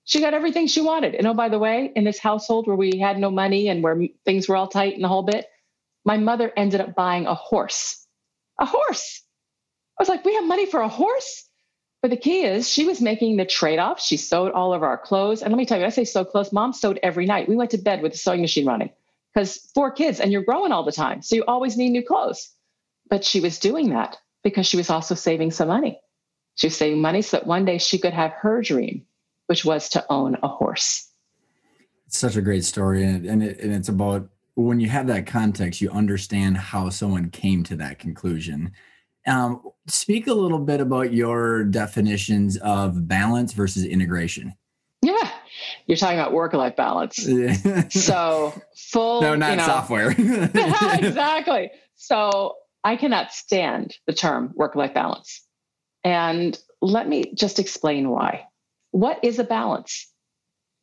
[0.05, 1.15] She got everything she wanted.
[1.15, 4.07] And oh, by the way, in this household where we had no money and where
[4.25, 5.47] things were all tight and the whole bit,
[6.05, 8.05] my mother ended up buying a horse.
[8.59, 9.21] A horse.
[9.97, 11.47] I was like, we have money for a horse?
[12.01, 14.01] But the key is she was making the trade off.
[14.01, 15.41] She sewed all of our clothes.
[15.41, 16.51] And let me tell you, I say sew clothes.
[16.51, 17.47] Mom sewed every night.
[17.47, 18.89] We went to bed with the sewing machine running
[19.33, 21.21] because four kids and you're growing all the time.
[21.21, 22.51] So you always need new clothes.
[23.09, 25.99] But she was doing that because she was also saving some money.
[26.55, 29.05] She was saving money so that one day she could have her dream,
[29.47, 31.09] which was to own a horse.
[32.07, 33.03] It's such a great story.
[33.03, 37.29] And, and, it, and it's about when you have that context, you understand how someone
[37.29, 38.71] came to that conclusion.
[39.25, 44.53] Um, speak a little bit about your definitions of balance versus integration.
[45.01, 45.29] Yeah,
[45.85, 47.25] you're talking about work-life balance.
[47.27, 47.87] Yeah.
[47.89, 49.21] so full.
[49.21, 50.11] No, not you know, software.
[50.17, 51.71] exactly.
[51.95, 55.45] So I cannot stand the term work-life balance,
[56.03, 58.45] and let me just explain why.
[58.93, 60.07] What is a balance?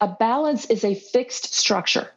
[0.00, 2.10] A balance is a fixed structure,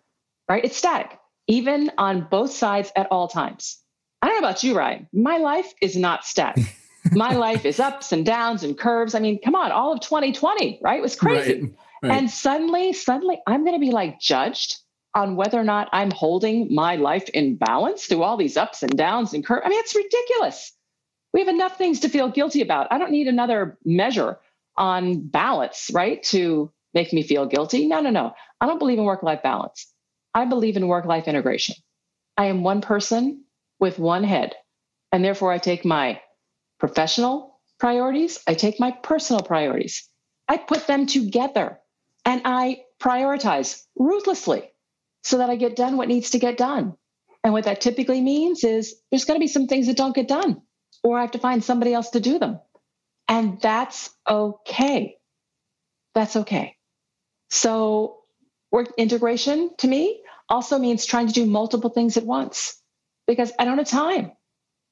[0.50, 0.66] right?
[0.66, 3.78] It's static, even on both sides at all times.
[4.20, 5.08] I don't know about you, Ryan.
[5.14, 6.66] My life is not static.
[7.12, 9.14] My life is ups and downs and curves.
[9.14, 10.98] I mean, come on, all of 2020, right?
[10.98, 11.62] It was crazy.
[11.62, 12.18] Right, right.
[12.18, 14.78] And suddenly, suddenly, I'm going to be like judged
[15.14, 18.98] on whether or not I'm holding my life in balance through all these ups and
[18.98, 19.62] downs and curves.
[19.64, 20.72] I mean, it's ridiculous.
[21.36, 22.88] We have enough things to feel guilty about.
[22.90, 24.40] I don't need another measure
[24.78, 26.22] on balance, right?
[26.24, 27.88] To make me feel guilty.
[27.88, 28.34] No, no, no.
[28.62, 29.92] I don't believe in work life balance.
[30.34, 31.76] I believe in work life integration.
[32.38, 33.44] I am one person
[33.80, 34.54] with one head.
[35.12, 36.20] And therefore, I take my
[36.80, 40.08] professional priorities, I take my personal priorities,
[40.48, 41.80] I put them together
[42.26, 44.72] and I prioritize ruthlessly
[45.24, 46.96] so that I get done what needs to get done.
[47.44, 50.28] And what that typically means is there's going to be some things that don't get
[50.28, 50.62] done,
[51.04, 52.60] or I have to find somebody else to do them.
[53.28, 55.18] And that's okay.
[56.14, 56.76] That's okay.
[57.50, 58.18] So,
[58.72, 62.82] work integration to me also means trying to do multiple things at once
[63.28, 64.32] because I don't have time.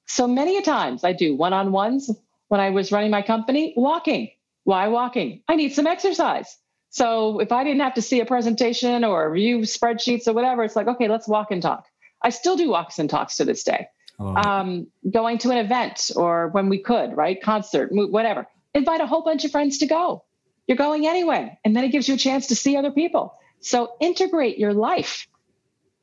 [0.07, 2.09] So many a times I do one on ones
[2.47, 4.29] when I was running my company, walking.
[4.63, 5.41] Why walking?
[5.47, 6.57] I need some exercise.
[6.89, 10.75] So if I didn't have to see a presentation or view spreadsheets or whatever, it's
[10.75, 11.85] like, okay, let's walk and talk.
[12.21, 13.87] I still do walks and talks to this day.
[14.19, 17.41] Um, going to an event or when we could, right?
[17.41, 18.47] Concert, whatever.
[18.73, 20.23] Invite a whole bunch of friends to go.
[20.67, 21.57] You're going anyway.
[21.65, 23.35] And then it gives you a chance to see other people.
[23.61, 25.27] So integrate your life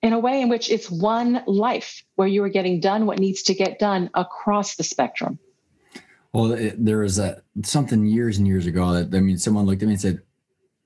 [0.03, 3.43] in a way in which it's one life where you are getting done what needs
[3.45, 5.39] to get done across the spectrum.
[6.33, 9.83] Well, it, there was a something years and years ago that I mean, someone looked
[9.83, 10.23] at me and said,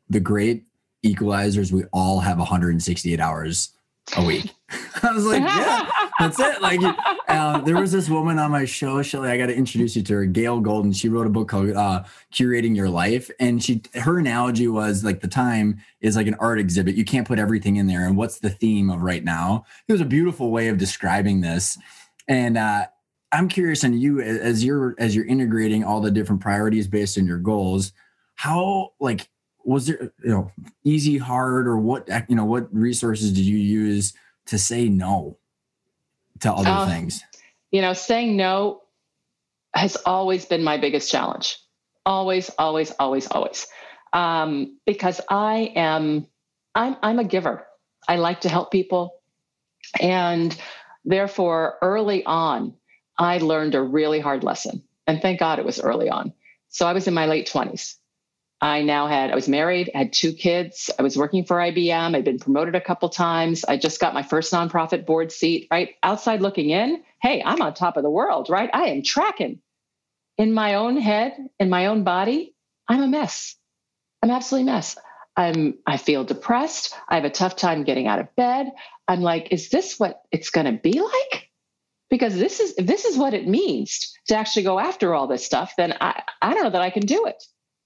[0.08, 0.64] "The great
[1.04, 3.72] equalizers, we all have 168 hours
[4.16, 4.54] a week."
[5.02, 6.80] I was like, "Yeah, that's it." Like,
[7.28, 9.28] uh, there was this woman on my show, Shellye.
[9.28, 10.92] I got to introduce you to her, Gail Golden.
[10.92, 15.20] She wrote a book called uh, "Curating Your Life," and she her analogy was like
[15.20, 16.94] the time is like an art exhibit.
[16.94, 18.06] You can't put everything in there.
[18.06, 19.64] And what's the theme of right now?
[19.88, 21.78] It was a beautiful way of describing this,
[22.28, 22.86] and uh,
[23.32, 27.26] I'm curious on you as you're as you're integrating all the different priorities based on
[27.26, 27.92] your goals.
[28.34, 29.28] How like
[29.64, 30.52] was there you know
[30.84, 34.12] easy, hard, or what you know what resources did you use
[34.46, 35.38] to say no?
[36.42, 37.22] To other uh, things?
[37.70, 38.82] You know, saying no
[39.74, 41.58] has always been my biggest challenge.
[42.04, 43.66] Always, always, always, always.
[44.12, 46.26] Um, because I am,
[46.74, 47.66] I'm, I'm a giver.
[48.06, 49.14] I like to help people.
[50.00, 50.56] And
[51.04, 52.74] therefore, early on,
[53.18, 54.82] I learned a really hard lesson.
[55.06, 56.32] And thank God it was early on.
[56.68, 57.94] So I was in my late 20s.
[58.62, 60.88] I now had, I was married, had two kids.
[60.96, 62.14] I was working for IBM.
[62.14, 63.64] I'd been promoted a couple times.
[63.64, 65.96] I just got my first nonprofit board seat, right?
[66.04, 68.70] Outside looking in, hey, I'm on top of the world, right?
[68.72, 69.60] I am tracking.
[70.38, 72.54] In my own head, in my own body,
[72.88, 73.56] I'm a mess.
[74.22, 74.96] I'm absolutely a mess.
[75.36, 76.94] I'm I feel depressed.
[77.08, 78.70] I have a tough time getting out of bed.
[79.08, 81.50] I'm like, is this what it's going to be like?
[82.10, 85.44] Because this is if this is what it means to actually go after all this
[85.44, 87.42] stuff, then I I don't know that I can do it.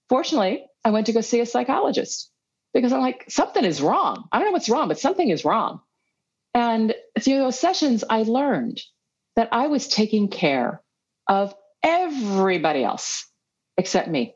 [0.08, 2.30] Fortunately, I went to go see a psychologist
[2.72, 4.28] because I'm like, something is wrong.
[4.30, 5.80] I don't know what's wrong, but something is wrong.
[6.54, 8.80] And through those sessions, I learned
[9.34, 10.80] that I was taking care
[11.28, 13.26] of everybody else
[13.76, 14.34] except me.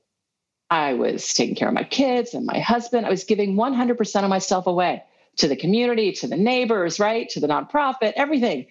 [0.69, 3.07] I was taking care of my kids and my husband.
[3.07, 5.03] I was giving 100% of myself away
[5.39, 7.29] to the community, to the neighbors, right?
[7.31, 8.67] To the nonprofit, everything.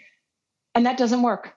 [0.76, 1.54] And that doesn't work.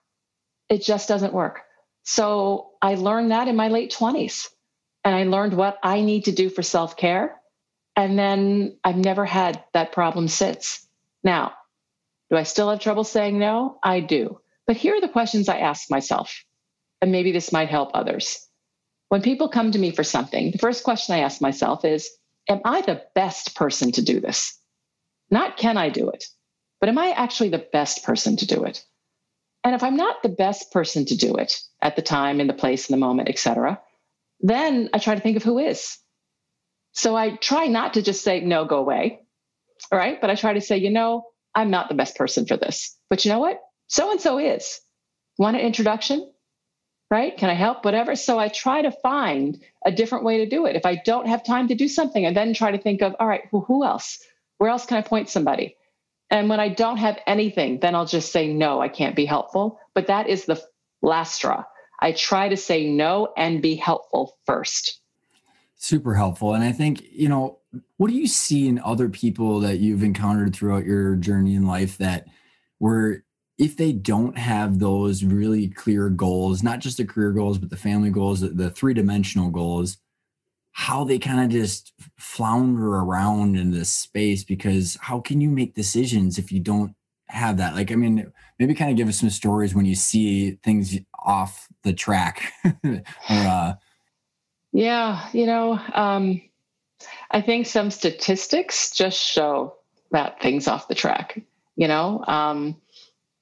[0.69, 1.61] It just doesn't work.
[2.05, 4.49] So I learned that in my late 20s.
[5.05, 7.41] And I learned what I need to do for self care.
[7.97, 10.87] And then I've never had that problem since.
[11.23, 11.53] Now,
[12.31, 13.79] do I still have trouble saying no?
[13.83, 14.41] I do.
[14.67, 16.45] But here are the questions I ask myself.
[17.01, 18.49] And maybe this might help others.
[19.09, 22.11] When people come to me for something, the first question I ask myself is
[22.49, 24.59] Am I the best person to do this?
[25.31, 26.25] Not can I do it,
[26.81, 28.85] but am I actually the best person to do it?
[29.65, 32.53] And if I'm not the best person to do it at the time, in the
[32.53, 33.81] place, in the moment, etc.,
[34.43, 35.99] then I try to think of who is.
[36.93, 39.21] So I try not to just say, no, go away.
[39.93, 40.21] All right.
[40.21, 41.25] But I try to say, you know,
[41.55, 42.97] I'm not the best person for this.
[43.11, 43.61] But you know what?
[43.89, 44.81] So and so is.
[45.39, 46.27] Want an introduction?
[47.11, 47.37] right?
[47.37, 47.85] Can I help?
[47.85, 48.17] Whatever.
[48.17, 50.77] So I try to find a different way to do it.
[50.77, 53.29] If I don't have time to do something, I then try to think of, all
[53.29, 54.19] right, well, who else?
[54.59, 55.77] Where else can I point somebody?
[56.31, 59.79] And when I don't have anything, then I'll just say, no, I can't be helpful.
[59.95, 60.63] But that is the
[61.03, 61.65] last straw.
[62.03, 65.01] I try to say no and be helpful first.
[65.77, 66.53] Super helpful.
[66.53, 67.61] And I think, you know,
[67.97, 71.97] what do you see in other people that you've encountered throughout your journey in life
[71.99, 72.27] that
[72.81, 73.25] were
[73.57, 77.77] if they don't have those really clear goals, not just the career goals, but the
[77.77, 79.99] family goals, the, three dimensional goals,
[80.73, 85.75] how they kind of just flounder around in this space because how can you make
[85.75, 86.97] decisions if you don't
[87.33, 87.75] have that?
[87.75, 91.69] Like, I mean, maybe kind of give us some stories when you see things off
[91.83, 92.53] the track.
[92.65, 93.75] or, uh,
[94.73, 96.41] yeah, you know, um,
[97.31, 99.75] I think some statistics just show
[100.11, 101.43] that things off the track.
[101.77, 102.77] You know, um,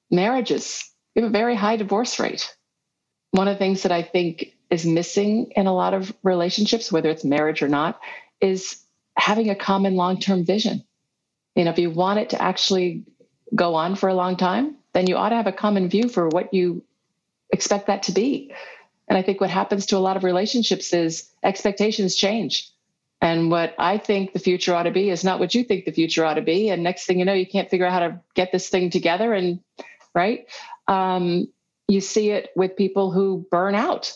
[0.09, 0.89] marriages.
[1.15, 2.55] We have a very high divorce rate.
[3.31, 7.09] One of the things that I think is missing in a lot of relationships, whether
[7.09, 7.99] it's marriage or not,
[8.39, 8.81] is
[9.17, 10.83] having a common long term vision.
[11.55, 13.03] You know, if you want it to actually
[13.53, 16.27] go on for a long time, then you ought to have a common view for
[16.27, 16.83] what you
[17.51, 18.53] expect that to be.
[19.07, 22.69] And I think what happens to a lot of relationships is expectations change.
[23.19, 25.91] And what I think the future ought to be is not what you think the
[25.91, 26.69] future ought to be.
[26.69, 29.33] And next thing you know, you can't figure out how to get this thing together
[29.33, 29.59] and
[30.13, 30.45] right?
[30.87, 31.47] Um,
[31.87, 34.13] you see it with people who burn out,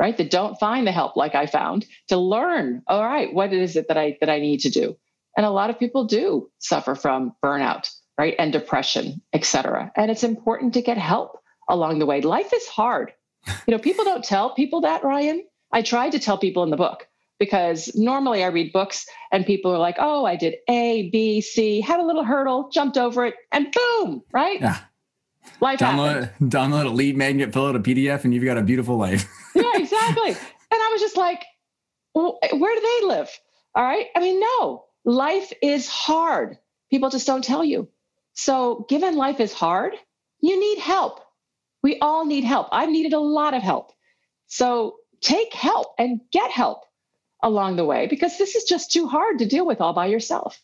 [0.00, 0.16] right?
[0.16, 2.82] That don't find the help like I found to learn.
[2.86, 4.96] All right, what is it that I that I need to do?
[5.36, 9.92] And a lot of people do suffer from burnout, right, and depression, et cetera.
[9.96, 12.20] And it's important to get help along the way.
[12.20, 13.12] Life is hard.
[13.66, 15.44] You know, people don't tell people that, Ryan.
[15.72, 17.06] I tried to tell people in the book
[17.38, 21.80] because normally I read books and people are like, oh, I did A, B, C,
[21.80, 24.60] had a little hurdle, jumped over it, and boom, right?
[24.60, 24.78] Yeah.
[25.60, 26.52] Life download happened.
[26.52, 29.28] download a lead magnet, fill out a PDF, and you've got a beautiful life.
[29.54, 30.30] yeah, exactly.
[30.30, 30.38] And
[30.82, 31.44] I was just like,
[32.14, 33.28] well, where do they live?
[33.74, 34.06] All right.
[34.16, 36.56] I mean, no, life is hard.
[36.90, 37.88] People just don't tell you.
[38.34, 39.94] So, given life is hard,
[40.40, 41.20] you need help.
[41.82, 42.68] We all need help.
[42.72, 43.92] I've needed a lot of help.
[44.46, 46.84] So, take help and get help
[47.42, 50.60] along the way because this is just too hard to deal with all by yourself.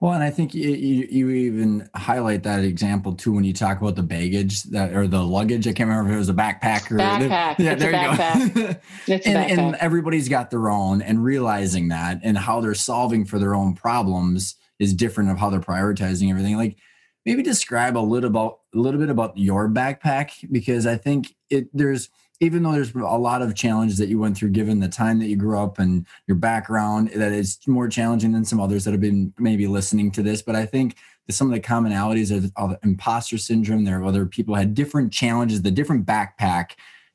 [0.00, 3.80] Well, and I think you, you, you, even highlight that example too when you talk
[3.80, 5.68] about the baggage that or the luggage.
[5.68, 7.56] I can't remember if it was a backpack or backpack.
[7.56, 9.20] The, yeah, it's there you go.
[9.30, 13.54] and, and everybody's got their own, and realizing that and how they're solving for their
[13.54, 16.56] own problems is different of how they're prioritizing everything.
[16.56, 16.76] Like
[17.24, 21.68] maybe describe a little about a little bit about your backpack because I think it
[21.72, 25.20] there's even though there's a lot of challenges that you went through given the time
[25.20, 28.90] that you grew up and your background that is more challenging than some others that
[28.90, 30.96] have been maybe listening to this but i think
[31.30, 35.62] some of the commonalities of, of imposter syndrome there are other people had different challenges
[35.62, 36.72] the different backpack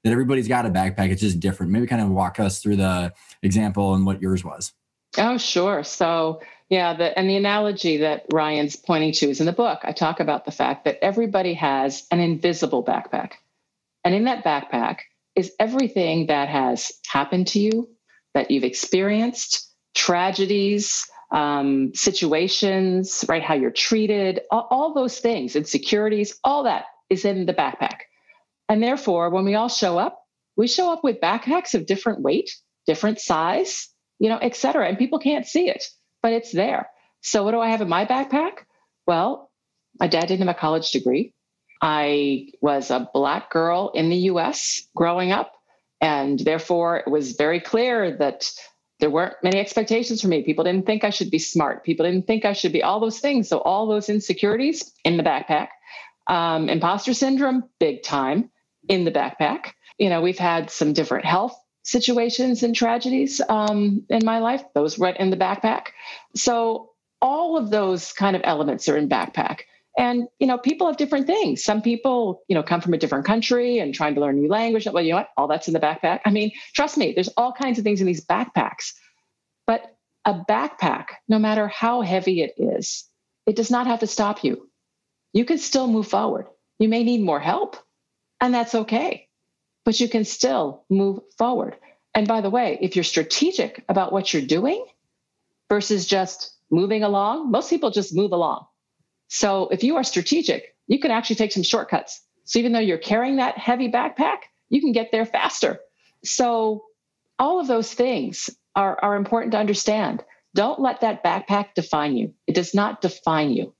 [0.07, 1.09] that everybody's got a backpack.
[1.09, 1.71] It's just different.
[1.71, 4.73] Maybe kind of walk us through the example and what yours was.
[5.17, 5.83] Oh, sure.
[5.83, 9.79] So, yeah, the, and the analogy that Ryan's pointing to is in the book.
[9.83, 13.33] I talk about the fact that everybody has an invisible backpack.
[14.03, 14.99] And in that backpack
[15.35, 17.89] is everything that has happened to you,
[18.33, 23.43] that you've experienced, tragedies, um, situations, right?
[23.43, 27.99] How you're treated, all, all those things, insecurities, all that is in the backpack.
[28.69, 30.21] And therefore, when we all show up,
[30.55, 34.87] we show up with backpacks of different weight, different size, you know, et cetera.
[34.87, 35.83] And people can't see it,
[36.27, 36.89] but it's there.
[37.21, 38.65] So what do I have in my backpack?
[39.05, 39.49] Well,
[39.97, 41.33] my dad didn't have a college degree.
[41.81, 45.53] I was a black girl in the US growing up.
[46.01, 48.51] And therefore, it was very clear that
[48.99, 50.43] there weren't many expectations for me.
[50.43, 51.85] People didn't think I should be smart.
[51.85, 53.47] People didn't think I should be all those things.
[53.47, 55.69] So, all those insecurities in the backpack.
[56.27, 58.51] Um, imposter syndrome, big time
[58.89, 59.71] in the backpack.
[59.97, 61.57] You know, we've had some different health
[61.87, 64.63] situations and tragedies um, in my life.
[64.75, 65.87] Those went in the backpack.
[66.35, 69.61] So, all of those kind of elements are in backpack.
[69.97, 71.63] And you know, people have different things.
[71.63, 74.49] Some people, you know, come from a different country and trying to learn a new
[74.49, 74.85] language.
[74.85, 75.29] Well, you know what?
[75.37, 76.19] All that's in the backpack.
[76.25, 78.93] I mean, trust me, there's all kinds of things in these backpacks.
[79.65, 79.83] But
[80.25, 83.05] a backpack, no matter how heavy it is,
[83.47, 84.69] it does not have to stop you.
[85.33, 86.47] You can still move forward.
[86.79, 87.77] You may need more help,
[88.39, 89.26] and that's okay.
[89.87, 91.77] But you can still move forward.
[92.13, 94.85] And by the way, if you're strategic about what you're doing
[95.69, 98.67] versus just moving along, most people just move along
[99.27, 102.21] so if you are strategic, you can actually take some shortcuts.
[102.45, 104.37] So even though you're carrying that heavy backpack,
[104.69, 105.79] you can get there faster.
[106.23, 106.85] So
[107.37, 110.23] all of those things are, are important to understand.
[110.55, 112.33] Don't let that backpack define you.
[112.47, 113.73] It does not define you.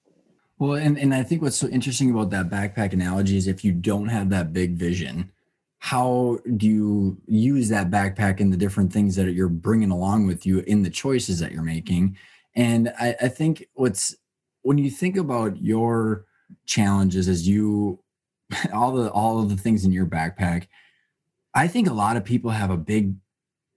[0.60, 3.72] Well, and, and I think what's so interesting about that backpack analogy is if you
[3.72, 5.32] don't have that big vision,
[5.88, 10.46] how do you use that backpack and the different things that you're bringing along with
[10.46, 12.18] you in the choices that you're making?
[12.56, 14.14] And I, I think what's
[14.64, 16.26] when you think about your
[16.66, 18.04] challenges as you
[18.74, 20.68] all the all of the things in your backpack
[21.54, 23.16] i think a lot of people have a big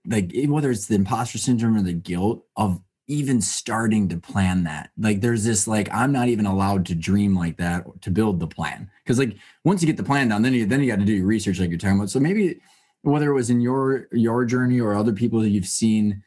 [0.05, 4.89] like whether it's the imposter syndrome or the guilt of even starting to plan that.
[4.97, 8.47] Like there's this like i'm not even allowed to dream like that to build the
[8.47, 8.89] plan.
[9.03, 11.13] Because like once you get the plan down, then you then you got to do
[11.13, 12.09] your research like you're talking about.
[12.09, 12.61] So maybe
[13.01, 16.23] whether it was in your your journey or other people that you've seen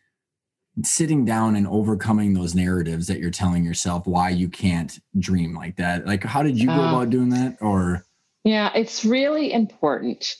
[0.82, 5.76] sitting down and overcoming those narratives that you're telling yourself why you can't dream like
[5.76, 8.04] that like how did you go uh, about doing that or?
[8.44, 10.34] Yeah it's really important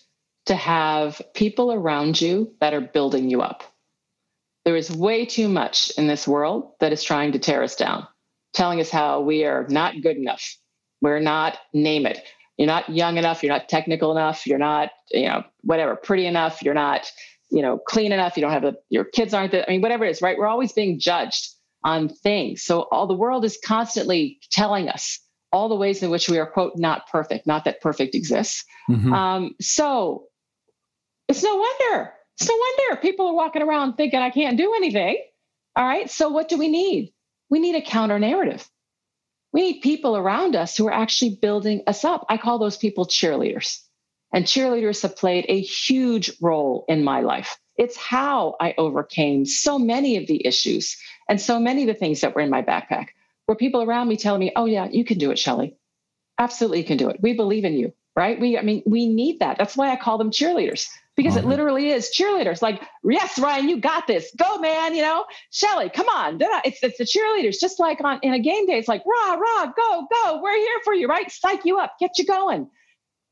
[0.46, 3.73] to have people around you that are building you up
[4.64, 8.06] there is way too much in this world that is trying to tear us down
[8.54, 10.56] telling us how we are not good enough.
[11.02, 12.20] We're not name it.
[12.56, 13.42] You're not young enough.
[13.42, 14.46] You're not technical enough.
[14.46, 16.62] You're not you know whatever pretty enough.
[16.62, 17.10] You're not
[17.50, 18.36] you know clean enough.
[18.36, 20.38] You don't have a, your kids aren't the, i mean whatever it is right?
[20.38, 21.48] We're always being judged
[21.82, 22.62] on things.
[22.62, 25.18] So all the world is constantly telling us
[25.52, 28.64] all the ways in which we are quote not perfect not that perfect exists.
[28.88, 29.12] Mm-hmm.
[29.12, 30.24] um, so
[31.28, 35.18] it's no wonder no wonder people are walking around thinking i can't do anything
[35.76, 37.12] all right so what do we need
[37.50, 38.68] we need a counter narrative
[39.52, 43.06] we need people around us who are actually building us up i call those people
[43.06, 43.80] cheerleaders
[44.34, 47.56] and cheerleaders have played a huge role in my life.
[47.76, 50.96] It's how I overcame so many of the issues
[51.28, 53.08] and so many of the things that were in my backpack,
[53.46, 55.76] where people around me telling me, oh, yeah, you can do it, Shellye.
[56.36, 57.20] Absolutely, you can do it.
[57.22, 58.40] We believe in you, right?
[58.40, 59.56] We, I mean, we need that.
[59.56, 62.60] That's why I call them cheerleaders because it literally is cheerleaders.
[62.60, 64.32] Like, yes, Ryan, you got this.
[64.36, 64.94] Go, man.
[64.94, 66.38] You know, Shellye, come on.
[66.64, 67.60] It's it's the cheerleaders.
[67.60, 70.40] Just like on in a game day, it's like rah rah, go go.
[70.42, 71.30] We're here for you, right?
[71.30, 72.68] Psych you up, get you going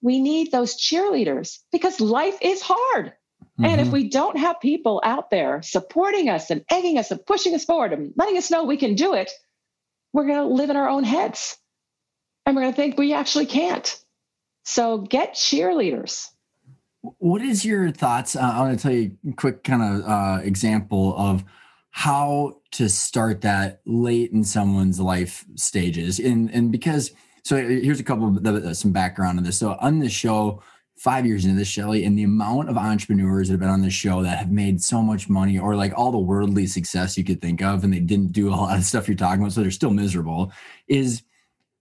[0.03, 3.07] we need those cheerleaders because life is hard.
[3.07, 3.65] Mm-hmm.
[3.65, 3.95] And if mm-hmm.
[3.95, 7.93] we don't have people out there supporting us and egging us and pushing us forward
[7.93, 9.31] and letting us know we can do it,
[10.13, 11.57] we're going to live in our own heads
[12.45, 13.97] and we're going to think we actually can't.
[14.65, 16.27] So get cheerleaders.
[17.03, 18.37] What is your thoughts?
[18.37, 21.45] Uh, I want to tell you a quick kind of uh, example of
[21.91, 26.19] how to start that late in someone's life stages.
[26.19, 29.59] And, and because so here's a couple of the, some background on this.
[29.59, 30.63] So on this show,
[30.97, 33.93] five years into this, Shellye, and the amount of entrepreneurs that have been on this
[33.93, 37.41] show that have made so much money or like all the worldly success you could
[37.41, 39.73] think of, and they didn't do a lot of stuff you're talking about, so they're
[39.73, 40.53] still miserable,
[40.87, 41.23] is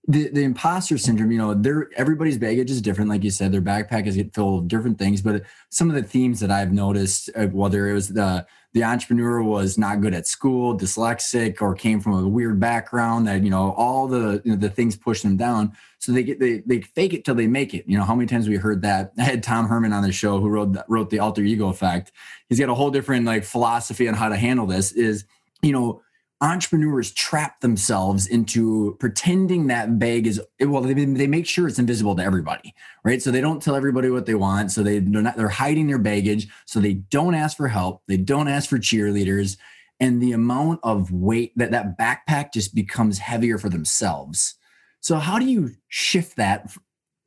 [0.08, 3.10] the, the imposter syndrome, you know, they're everybody's baggage is different.
[3.10, 5.22] Like you said, their backpack is filled with different things.
[5.22, 9.44] But some of the themes that I've noticed, uh, whether it was the the entrepreneur
[9.44, 13.74] was not good at school, dyslexic, or came from a weird background, that you know
[13.74, 15.74] all the you know, the things push them down.
[16.00, 17.86] So they get they they fake it till they make it.
[17.88, 19.14] You know how many times we heard that?
[19.20, 22.12] I had Todd Herman on the show who wrote wrote the alter ego effect.
[22.50, 24.94] He's got a whole different like philosophy on how to handle this.
[24.94, 25.26] Is
[25.62, 26.02] you know
[26.42, 32.16] entrepreneurs trap themselves into pretending that bag is well they, they make sure it's invisible
[32.16, 32.74] to everybody
[33.04, 33.22] right?
[33.22, 34.72] So they don't tell everybody what they want.
[34.72, 36.48] So they, they're not they're hiding their baggage.
[36.66, 38.04] So they don't ask for help.
[38.08, 39.58] They don't ask for cheerleaders.
[40.00, 44.56] And the amount of weight that that backpack just becomes heavier for themselves.
[45.00, 46.76] So how do you shift that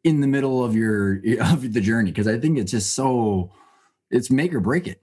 [0.02, 2.10] in the middle of your of the journey?
[2.10, 3.52] Because i think it's just so
[4.10, 5.00] it's make or break it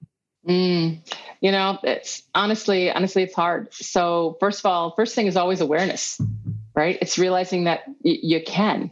[0.47, 0.99] Mm,
[1.39, 3.73] you know, it's honestly, honestly, it's hard.
[3.73, 6.19] So, first of all, first thing is always awareness,
[6.75, 6.97] right?
[7.01, 8.91] It's realizing that y- you can,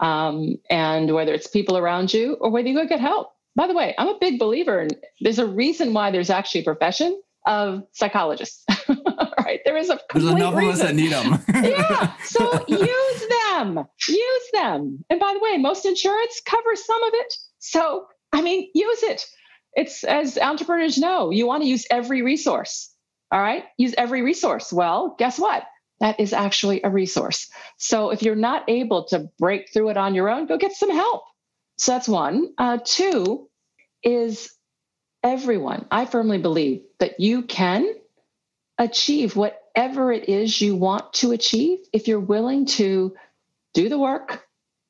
[0.00, 3.32] um, and whether it's people around you or whether you go get help.
[3.54, 6.64] By the way, I'm a big believer, and there's a reason why there's actually a
[6.64, 8.64] profession of psychologists.
[9.38, 9.60] right?
[9.64, 10.68] There is a there's enough reason.
[10.68, 11.44] of us that need them.
[11.64, 12.12] yeah.
[12.24, 13.86] So use them.
[14.08, 15.04] Use them.
[15.10, 17.34] And by the way, most insurance covers some of it.
[17.58, 19.24] So I mean, use it
[19.74, 22.92] it's as entrepreneurs know, you want to use every resource.
[23.30, 23.64] All right.
[23.76, 24.72] Use every resource.
[24.72, 25.64] Well, guess what?
[26.00, 27.50] That is actually a resource.
[27.76, 30.90] So if you're not able to break through it on your own, go get some
[30.90, 31.22] help.
[31.76, 32.52] So that's one.
[32.56, 33.48] Uh, two
[34.02, 34.50] is
[35.22, 35.86] everyone.
[35.90, 37.86] I firmly believe that you can
[38.78, 43.14] achieve whatever it is you want to achieve if you're willing to
[43.74, 44.46] do the work,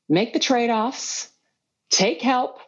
[0.09, 1.31] make the trade offs,
[1.91, 2.59] take help,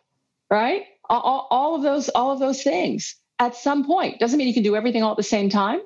[0.51, 0.85] right?
[1.19, 4.21] All, all of those all of those things at some point.
[4.21, 5.81] Doesn't mean you can do everything all at the same time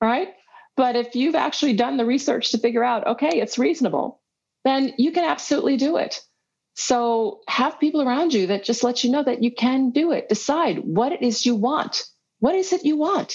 [0.00, 0.28] right?
[0.76, 4.20] But if you've actually done the research to figure out okay it's reasonable
[4.64, 6.20] then you can absolutely do it.
[6.74, 10.28] So have people around you that just let you know that you can do it.
[10.28, 12.02] Decide what it is you want.
[12.40, 13.34] What is it you want?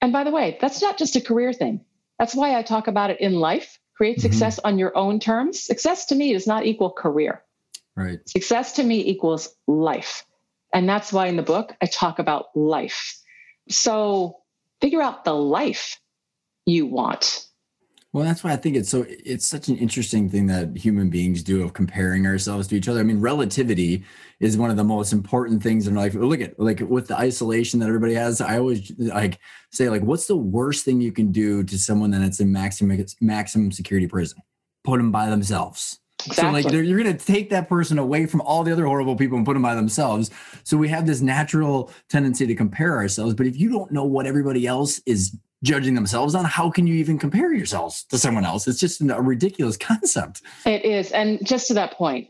[0.00, 1.84] And by the way that's not just a career thing.
[2.18, 3.78] That's why i talk about it in life.
[3.96, 4.22] Create mm-hmm.
[4.22, 5.62] success on your own terms.
[5.62, 7.42] Success to me does not equal career.
[7.96, 8.26] Right.
[8.28, 10.24] Success to me equals life
[10.72, 13.18] and that's why in the book, I talk about life.
[13.68, 14.38] So
[14.80, 15.98] figure out the life
[16.66, 17.46] you want.
[18.12, 21.42] Well, that's why I think it's so it's such an interesting thing that human beings
[21.42, 23.00] do of comparing ourselves to each other.
[23.00, 24.04] I mean, relativity
[24.38, 26.12] is one of the most important things in life.
[26.14, 28.42] Look at like with the isolation that everybody has.
[28.42, 29.38] I always like
[29.70, 33.72] say like, what's the worst thing you can do to someone that's in maximum maximum
[33.72, 34.42] security prison?
[34.84, 35.98] Put them by themselves.
[36.26, 36.62] Exactly.
[36.62, 39.36] So like you're going to take that person away from all the other horrible people
[39.36, 40.30] and put them by themselves.
[40.64, 43.34] So we have this natural tendency to compare ourselves.
[43.34, 46.94] But if you don't know what everybody else is judging themselves on, how can you
[46.94, 48.66] even compare yourselves to someone else?
[48.66, 50.42] It's just a ridiculous concept.
[50.66, 51.12] It is.
[51.12, 52.28] And just to that point,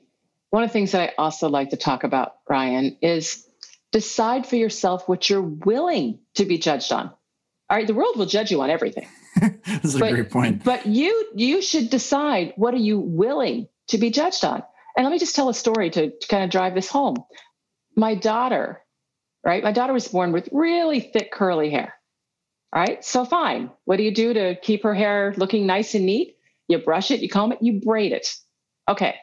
[0.50, 3.46] one of the things that I also like to talk about, Ryan, is
[3.90, 7.10] decide for yourself what you're willing to be judged on.
[7.70, 9.08] All right, the world will judge you on everything.
[9.40, 10.62] That's a but, great point.
[10.62, 14.62] But you you should decide what are you willing to be judged on.
[14.96, 17.16] And let me just tell a story to, to kind of drive this home.
[17.96, 18.82] My daughter,
[19.44, 19.62] right?
[19.62, 21.94] My daughter was born with really thick curly hair.
[22.74, 23.04] Right.
[23.04, 23.70] So fine.
[23.84, 26.36] What do you do to keep her hair looking nice and neat?
[26.68, 28.34] You brush it, you comb it, you braid it.
[28.88, 29.16] Okay.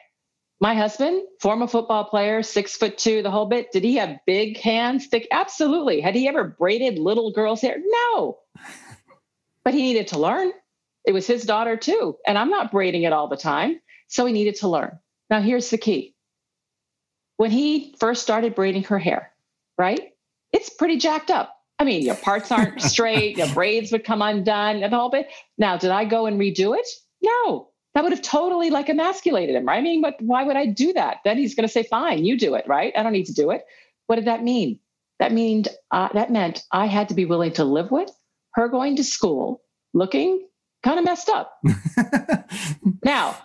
[0.60, 3.72] My husband, former football player, six foot two, the whole bit.
[3.72, 5.26] Did he have big hands, thick?
[5.32, 6.00] Absolutely.
[6.00, 7.76] Had he ever braided little girls' hair?
[7.78, 8.38] No.
[9.62, 10.52] But he needed to learn.
[11.04, 12.16] It was his daughter too.
[12.26, 13.78] And I'm not braiding it all the time.
[14.10, 14.98] So he needed to learn.
[15.30, 16.14] Now, here's the key.
[17.36, 19.32] When he first started braiding her hair,
[19.78, 20.12] right?
[20.52, 21.56] It's pretty jacked up.
[21.78, 25.28] I mean, your parts aren't straight, your braids would come undone and all bit.
[25.56, 26.86] Now, did I go and redo it?
[27.22, 27.68] No.
[27.94, 29.78] That would have totally like emasculated him, right?
[29.78, 31.18] I mean, but why would I do that?
[31.24, 32.92] Then he's going to say, "Fine, you do it, right?
[32.96, 33.64] I don't need to do it."
[34.06, 34.78] What did that mean?
[35.18, 38.10] That mean uh, that meant I had to be willing to live with
[38.54, 40.46] her going to school looking
[40.84, 41.60] kind of messed up.
[43.04, 43.36] now,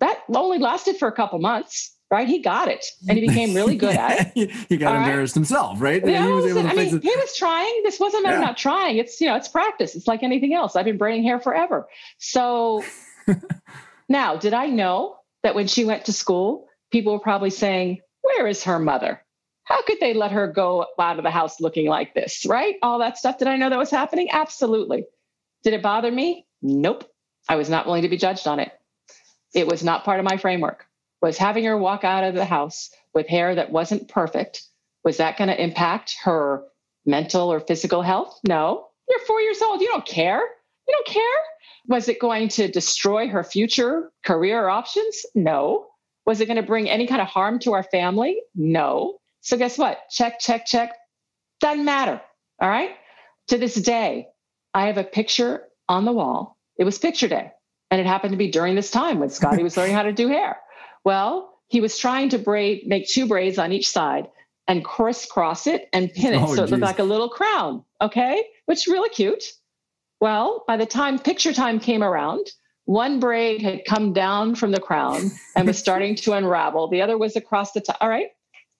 [0.00, 2.28] that only lasted for a couple months right?
[2.28, 4.50] He got it and he became really good at it.
[4.68, 5.40] he got All embarrassed right?
[5.40, 6.04] himself, right?
[6.04, 7.82] Yeah, he was able to I mean, he was trying.
[7.84, 8.40] This wasn't yeah.
[8.40, 8.96] not trying.
[8.96, 9.94] It's, you know, it's practice.
[9.94, 10.76] It's like anything else.
[10.76, 11.86] I've been braiding hair forever.
[12.18, 12.84] So
[14.08, 18.46] now, did I know that when she went to school, people were probably saying, Where
[18.46, 19.22] is her mother?
[19.64, 22.76] How could they let her go out of the house looking like this, right?
[22.82, 23.38] All that stuff.
[23.38, 24.28] Did I know that was happening?
[24.30, 25.04] Absolutely.
[25.62, 26.46] Did it bother me?
[26.62, 27.04] Nope.
[27.50, 28.72] I was not willing to be judged on it.
[29.54, 30.84] It was not part of my framework.
[31.20, 34.62] Was having her walk out of the house with hair that wasn't perfect,
[35.04, 36.62] was that going to impact her
[37.06, 38.38] mental or physical health?
[38.46, 38.86] No.
[39.08, 39.80] You're four years old.
[39.80, 40.40] You don't care.
[40.86, 41.40] You don't care.
[41.86, 45.24] Was it going to destroy her future career options?
[45.34, 45.86] No.
[46.26, 48.40] Was it going to bring any kind of harm to our family?
[48.54, 49.18] No.
[49.40, 49.98] So guess what?
[50.10, 50.94] Check, check, check.
[51.60, 52.20] Doesn't matter.
[52.60, 52.90] All right.
[53.48, 54.28] To this day,
[54.74, 56.58] I have a picture on the wall.
[56.76, 57.52] It was picture day.
[57.90, 60.28] And it happened to be during this time when Scotty was learning how to do
[60.28, 60.58] hair.
[61.04, 64.28] Well, he was trying to braid, make two braids on each side
[64.66, 66.42] and crisscross it and pin it.
[66.42, 66.70] Oh, so it geez.
[66.72, 67.84] looked like a little crown.
[68.00, 68.44] Okay.
[68.66, 69.44] Which is really cute.
[70.20, 72.46] Well, by the time picture time came around,
[72.84, 76.88] one braid had come down from the crown and was starting to unravel.
[76.88, 77.98] The other was across the top.
[78.00, 78.28] All right.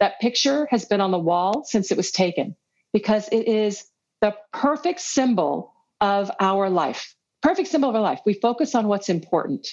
[0.00, 2.56] That picture has been on the wall since it was taken
[2.92, 3.84] because it is
[4.20, 7.14] the perfect symbol of our life.
[7.42, 8.20] Perfect symbol of our life.
[8.26, 9.68] We focus on what's important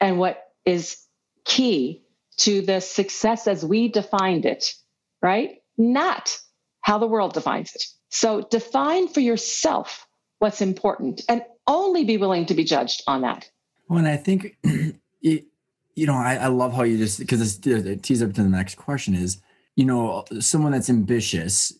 [0.00, 0.98] and what is
[1.44, 2.02] key
[2.38, 4.74] to the success as we defined it,
[5.20, 5.62] right?
[5.76, 6.38] Not
[6.80, 7.84] how the world defines it.
[8.10, 10.06] So define for yourself
[10.38, 13.48] what's important and only be willing to be judged on that.
[13.88, 14.56] Well, and I think,
[15.22, 15.46] it,
[15.94, 18.76] you know, I, I love how you just, because it teases up to the next
[18.76, 19.40] question is,
[19.76, 21.72] you know, someone that's ambitious,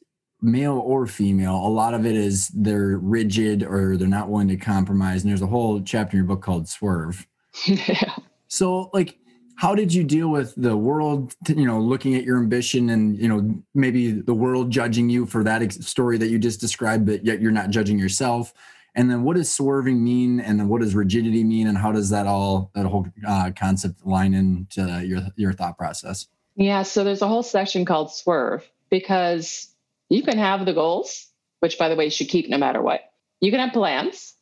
[0.42, 4.56] male or female, a lot of it is they're rigid or they're not willing to
[4.56, 5.22] compromise.
[5.22, 7.26] And there's a whole chapter in your book called Swerve.
[7.66, 8.16] yeah.
[8.48, 9.18] So, like,
[9.56, 13.28] how did you deal with the world you know looking at your ambition and you
[13.28, 17.40] know maybe the world judging you for that story that you just described but yet
[17.40, 18.52] you're not judging yourself
[18.94, 22.10] and then what does swerving mean and then what does rigidity mean and how does
[22.10, 26.26] that all that whole uh, concept line into your your thought process
[26.56, 29.71] yeah so there's a whole section called swerve because
[30.12, 31.28] you can have the goals
[31.60, 33.00] which by the way you should keep no matter what
[33.40, 34.34] you can have plans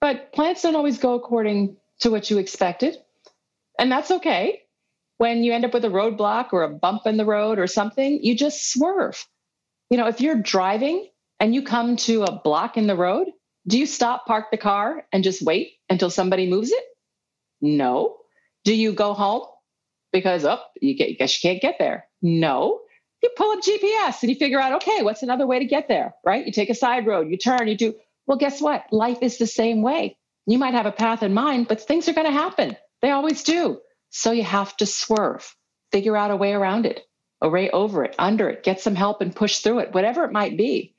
[0.00, 2.96] but plans don't always go according to what you expected
[3.78, 4.62] and that's okay
[5.18, 8.22] when you end up with a roadblock or a bump in the road or something,
[8.22, 9.24] you just swerve.
[9.90, 11.08] You know, if you're driving
[11.40, 13.28] and you come to a block in the road,
[13.66, 16.84] do you stop, park the car, and just wait until somebody moves it?
[17.60, 18.18] No.
[18.64, 19.46] Do you go home
[20.12, 22.06] because oh, you get, guess you can't get there?
[22.20, 22.80] No.
[23.26, 26.14] You pull up GPS and you figure out, okay, what's another way to get there?
[26.24, 26.46] Right?
[26.46, 27.96] You take a side road, you turn, you do.
[28.24, 28.84] Well, guess what?
[28.92, 30.16] Life is the same way.
[30.46, 32.76] You might have a path in mind, but things are going to happen.
[33.02, 33.80] They always do.
[34.10, 35.56] So you have to swerve,
[35.90, 37.00] figure out a way around it,
[37.40, 40.30] a way over it, under it, get some help and push through it, whatever it
[40.30, 40.94] might be.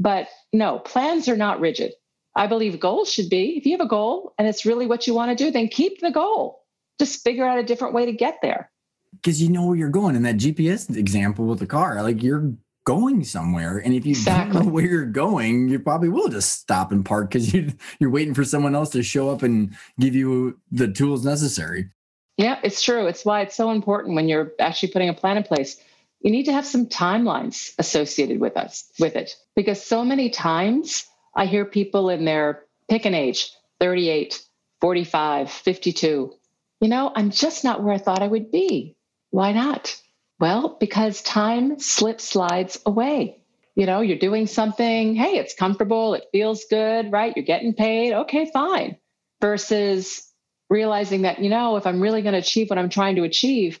[0.00, 1.92] But no, plans are not rigid.
[2.34, 5.14] I believe goals should be if you have a goal and it's really what you
[5.14, 6.58] want to do, then keep the goal.
[6.98, 8.68] Just figure out a different way to get there.
[9.12, 10.16] Because you know where you're going.
[10.16, 12.52] In that GPS example with the car, like you're
[12.88, 13.76] going somewhere.
[13.76, 14.54] And if you exactly.
[14.54, 18.08] don't know where you're going, you probably will just stop and park because you, you're
[18.08, 21.90] waiting for someone else to show up and give you the tools necessary.
[22.38, 23.06] Yeah, it's true.
[23.06, 25.76] It's why it's so important when you're actually putting a plan in place.
[26.20, 31.04] You need to have some timelines associated with us with it because so many times
[31.34, 34.40] I hear people in their pick an age, 38,
[34.80, 36.32] 45, 52.
[36.80, 38.96] You know, I'm just not where I thought I would be.
[39.30, 40.00] Why not?
[40.40, 43.40] Well, because time slips slides away.
[43.74, 47.32] You know, you're doing something, hey, it's comfortable, it feels good, right?
[47.36, 48.12] You're getting paid.
[48.12, 48.96] Okay, fine.
[49.40, 50.32] Versus
[50.68, 53.80] realizing that, you know, if I'm really going to achieve what I'm trying to achieve,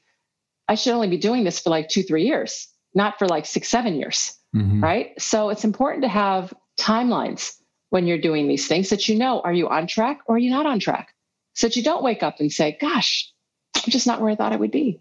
[0.68, 3.68] I should only be doing this for like two, three years, not for like six,
[3.68, 4.34] seven years.
[4.54, 4.82] Mm-hmm.
[4.82, 5.20] Right.
[5.20, 7.54] So it's important to have timelines
[7.90, 10.50] when you're doing these things that you know, are you on track or are you
[10.50, 11.14] not on track?
[11.54, 13.32] So that you don't wake up and say, gosh,
[13.74, 15.00] I'm just not where I thought I would be.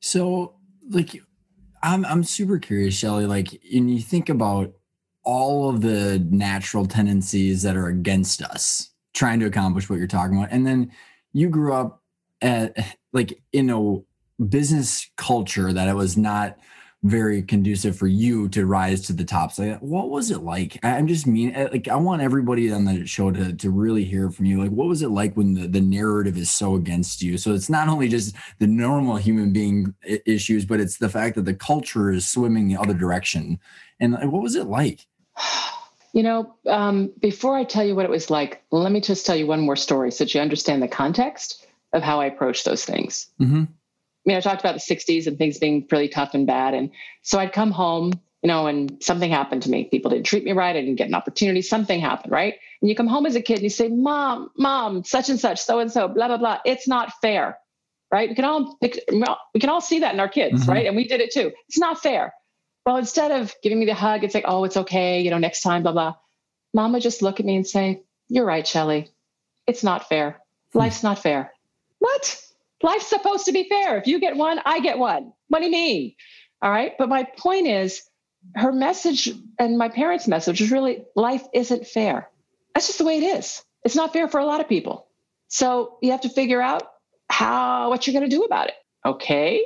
[0.00, 0.54] So,
[0.90, 1.22] like,
[1.82, 3.28] I'm, I'm super curious, Shellye.
[3.28, 4.72] Like, you think about
[5.24, 10.38] all of the natural tendencies that are against us trying to accomplish what you're talking
[10.38, 10.90] about, and then
[11.32, 12.02] you grew up
[12.40, 12.76] at
[13.12, 16.56] like in a business culture that it was not
[17.04, 19.52] very conducive for you to rise to the top.
[19.52, 20.78] So what was it like?
[20.82, 24.30] I'm just mean eh, like I want everybody on the show to to really hear
[24.30, 24.60] from you.
[24.60, 27.38] Like what was it like when the, the narrative is so against you?
[27.38, 29.94] So it's not only just the normal human being
[30.26, 33.60] issues, but it's the fact that the culture is swimming the other direction.
[34.00, 35.06] And what was it like?
[36.14, 39.36] You know, um, before I tell you what it was like, let me just tell
[39.36, 42.84] you one more story so that you understand the context of how I approach those
[42.84, 43.28] things.
[43.40, 43.64] Mm-hmm.
[44.28, 46.74] I mean, I talked about the 60s and things being really tough and bad.
[46.74, 46.90] And
[47.22, 48.12] so I'd come home,
[48.42, 49.84] you know, and something happened to me.
[49.84, 50.76] People didn't treat me right.
[50.76, 51.62] I didn't get an opportunity.
[51.62, 52.56] Something happened, right?
[52.82, 55.62] And you come home as a kid and you say, Mom, Mom, such and such,
[55.62, 56.58] so and so, blah, blah, blah.
[56.66, 57.56] It's not fair,
[58.12, 58.28] right?
[58.28, 60.72] We can all we can all see that in our kids, mm-hmm.
[60.72, 60.86] right?
[60.86, 61.50] And we did it too.
[61.70, 62.34] It's not fair.
[62.84, 65.62] Well, instead of giving me the hug, it's like, oh, it's okay, you know, next
[65.62, 66.16] time, blah, blah.
[66.74, 69.08] Mom would just look at me and say, You're right, Shellye.
[69.66, 70.38] It's not fair.
[70.74, 70.80] Hmm.
[70.80, 71.50] Life's not fair.
[71.98, 72.42] What?
[72.82, 73.96] Life's supposed to be fair.
[73.98, 75.32] If you get one, I get one.
[75.48, 76.14] What do you mean?
[76.62, 76.92] All right.
[76.98, 78.02] But my point is,
[78.54, 82.28] her message and my parents' message is really life isn't fair.
[82.74, 83.62] That's just the way it is.
[83.84, 85.08] It's not fair for a lot of people.
[85.48, 86.82] So you have to figure out
[87.28, 88.74] how what you're going to do about it.
[89.04, 89.64] Okay.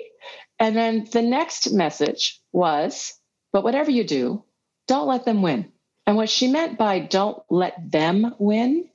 [0.58, 3.14] And then the next message was,
[3.52, 4.44] but whatever you do,
[4.86, 5.72] don't let them win.
[6.06, 8.88] And what she meant by don't let them win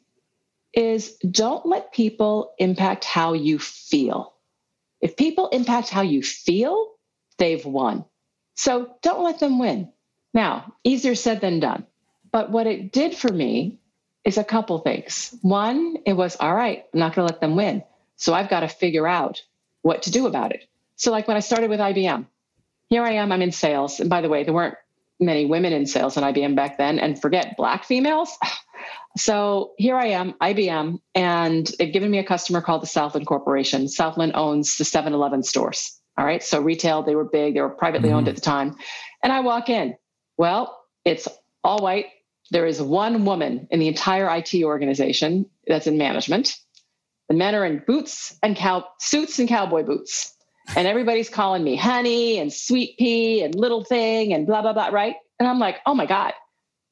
[0.78, 4.36] is don't let people impact how you feel.
[5.01, 6.91] If people impact how you feel,
[7.39, 8.05] they've won.
[8.53, 9.91] So don't let them win.
[10.36, 11.88] Now, easier said than done.
[12.32, 13.80] But what it did for me
[14.23, 15.36] is a couple things.
[15.41, 17.84] One, it was all right, I'm not going to let them win.
[18.15, 19.41] So I've got to figure out
[19.82, 20.65] what to do about it.
[20.95, 22.25] So, like when I started with IBM,
[22.89, 23.99] here I am, I'm in sales.
[23.99, 24.75] And by the way, there weren't
[25.19, 28.38] many women in sales in IBM back then, and forget black females.
[29.17, 33.88] So here I am, IBM, and they've given me a customer called the Southland Corporation.
[33.88, 35.99] Southland owns the 7 Eleven stores.
[36.17, 36.43] All right.
[36.43, 38.17] So retail, they were big, they were privately mm-hmm.
[38.17, 38.75] owned at the time.
[39.23, 39.95] And I walk in.
[40.38, 41.27] Well, it's
[41.63, 42.07] all white.
[42.51, 46.57] There is one woman in the entire IT organization that's in management.
[47.29, 50.33] The men are in boots and cow suits and cowboy boots.
[50.75, 54.88] And everybody's calling me honey and sweet pea and little thing and blah, blah, blah.
[54.88, 55.15] Right.
[55.39, 56.33] And I'm like, oh my God,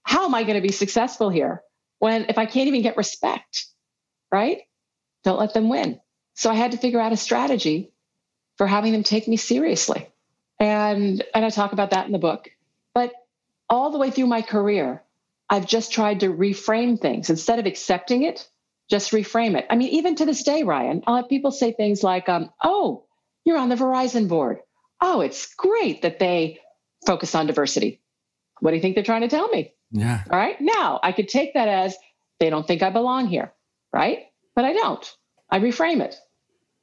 [0.03, 1.61] how am I going to be successful here
[1.99, 3.65] when if I can't even get respect?
[4.31, 4.61] Right.
[5.23, 5.99] Don't let them win.
[6.35, 7.91] So I had to figure out a strategy
[8.57, 10.07] for having them take me seriously.
[10.59, 12.49] And, and I talk about that in the book.
[12.93, 13.13] But
[13.69, 15.03] all the way through my career,
[15.49, 17.29] I've just tried to reframe things.
[17.29, 18.47] Instead of accepting it,
[18.89, 19.65] just reframe it.
[19.69, 23.05] I mean, even to this day, Ryan, I'll have people say things like, um, oh,
[23.43, 24.59] you're on the Verizon board.
[25.01, 26.59] Oh, it's great that they
[27.05, 28.01] focus on diversity.
[28.59, 29.73] What do you think they're trying to tell me?
[29.91, 30.23] Yeah.
[30.29, 30.59] All right.
[30.59, 31.95] Now I could take that as
[32.39, 33.53] they don't think I belong here.
[33.93, 34.25] Right.
[34.55, 35.15] But I don't.
[35.49, 36.15] I reframe it.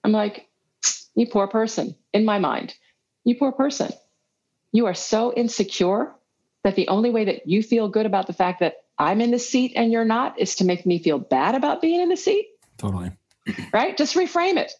[0.04, 0.48] I'm like,
[1.14, 2.74] you poor person, in my mind.
[3.24, 3.90] You poor person.
[4.72, 6.14] You are so insecure
[6.64, 9.38] that the only way that you feel good about the fact that I'm in the
[9.38, 12.46] seat and you're not is to make me feel bad about being in the seat.
[12.78, 13.12] Totally.
[13.72, 13.96] right?
[13.96, 14.72] Just reframe it.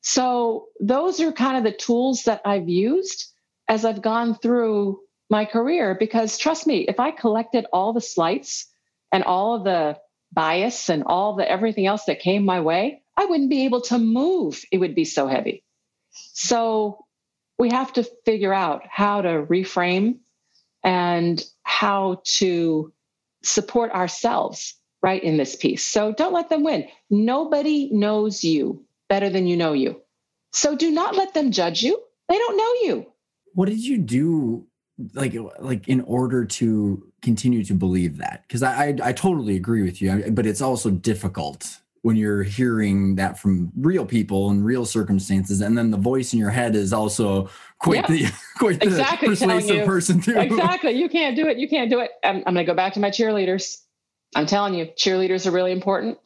[0.00, 3.32] So, those are kind of the tools that I've used
[3.66, 5.00] as I've gone through
[5.30, 5.96] my career.
[5.98, 8.66] Because trust me, if I collected all the slights
[9.12, 9.98] and all of the
[10.32, 13.98] bias and all the everything else that came my way, I wouldn't be able to
[13.98, 14.62] move.
[14.70, 15.64] It would be so heavy.
[16.10, 17.04] So,
[17.58, 20.18] we have to figure out how to reframe
[20.84, 22.92] and how to
[23.42, 25.84] support ourselves right in this piece.
[25.84, 26.88] So don't let them win.
[27.10, 30.00] Nobody knows you better than you know you.
[30.52, 32.00] So do not let them judge you.
[32.28, 33.06] They don't know you.
[33.54, 34.67] What did you do
[35.14, 38.48] like uh, like in order to continue to believe that?
[38.48, 43.16] Cuz I, I I totally agree with you, but it's also difficult when you're hearing
[43.16, 46.92] that from real people and real circumstances and then the voice in your head is
[46.92, 48.06] also quite yeah.
[48.06, 50.38] the quite the persuasive you, person too.
[50.38, 52.12] Exactly you can't do it you can't do it.
[52.24, 53.78] Um, I'm, I'm going to go back to my cheerleaders.
[54.34, 56.18] I'm telling you cheerleaders are really important.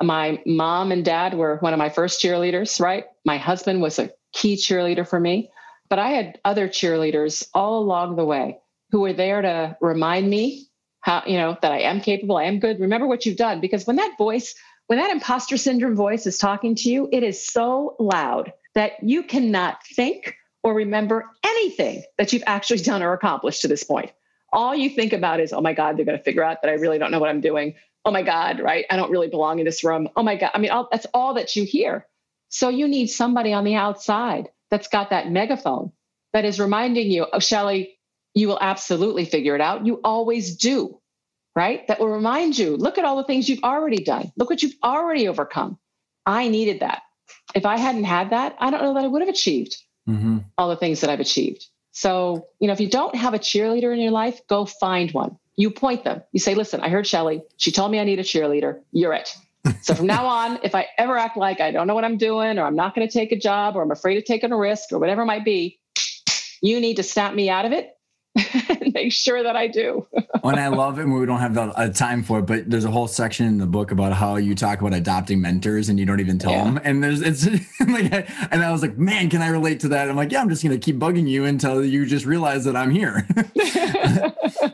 [0.00, 3.04] My mom and dad were one of my first cheerleaders right?
[3.24, 5.50] My husband was a key cheerleader for me
[5.88, 8.58] but i had other cheerleaders all along the way
[8.90, 10.66] who were there to remind me
[11.00, 13.86] how you know that i am capable i am good remember what you've done because
[13.86, 14.54] when that voice
[14.88, 19.22] when that imposter syndrome voice is talking to you, it is so loud that you
[19.22, 20.34] cannot think
[20.64, 24.10] or remember anything that you've actually done or accomplished to this point.
[24.50, 26.74] All you think about is, oh my God, they're going to figure out that I
[26.74, 27.74] really don't know what I'm doing.
[28.06, 28.86] Oh my God, right?
[28.90, 30.08] I don't really belong in this room.
[30.16, 30.52] Oh my God.
[30.54, 32.06] I mean, all, that's all that you hear.
[32.48, 35.92] So you need somebody on the outside that's got that megaphone
[36.32, 37.90] that is reminding you, oh, Shellye,
[38.34, 39.86] you will absolutely figure it out.
[39.86, 41.00] You always do
[41.58, 41.88] right?
[41.88, 44.30] That will remind you look at all the things you've already done.
[44.36, 45.76] Look what you've already overcome.
[46.24, 47.02] I needed that.
[47.52, 49.76] If I hadn't had that, I don't know that I would have achieved
[50.08, 50.38] mm-hmm.
[50.56, 51.66] all the things that I've achieved.
[51.90, 55.36] So, you know, if you don't have a cheerleader in your life, go find one.
[55.56, 56.22] You point them.
[56.30, 57.42] You say, listen, I heard Shellye.
[57.56, 58.80] She told me I need a cheerleader.
[58.92, 59.36] You're it.
[59.82, 62.58] So from now on, if I ever act like I don't know what I'm doing
[62.58, 64.92] or I'm not going to take a job or I'm afraid of taking a risk
[64.92, 65.78] or whatever it might be,
[66.62, 67.97] you need to snap me out of it
[68.94, 70.06] make sure that I do.
[70.44, 72.84] and I love it when we don't have the uh, time for it, but there's
[72.84, 76.06] a whole section in the book about how you talk about adopting mentors and you
[76.06, 76.64] don't even tell yeah.
[76.64, 76.80] them.
[76.84, 77.46] And there's, it's
[77.80, 78.12] like,
[78.52, 80.08] and I was like, man, can I relate to that?
[80.08, 82.76] I'm like, yeah, I'm just going to keep bugging you until you just realize that
[82.76, 83.26] I'm here.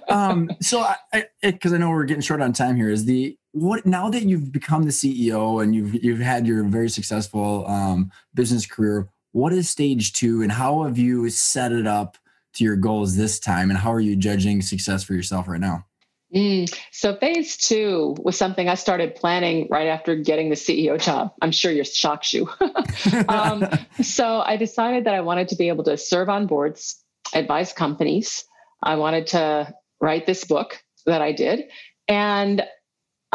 [0.09, 0.81] um, so
[1.13, 4.11] I, because I, I know we're getting short on time here is the, what now
[4.11, 9.09] that you've become the CEO and you've, you've had your very successful um, business career,
[9.33, 12.17] what is stage two and how have you set it up
[12.55, 15.87] to your goals this time and how are you judging success for yourself right now?
[16.35, 21.33] Mm, so phase two was something i started planning right after getting the ceo job.
[21.41, 22.49] I'm sure you're shocked you
[23.29, 23.69] um,
[24.03, 27.01] so i decided that i wanted to be able to serve on boards
[27.35, 28.45] advise companies.
[28.83, 31.65] I wanted to write this book that i did
[32.09, 32.65] and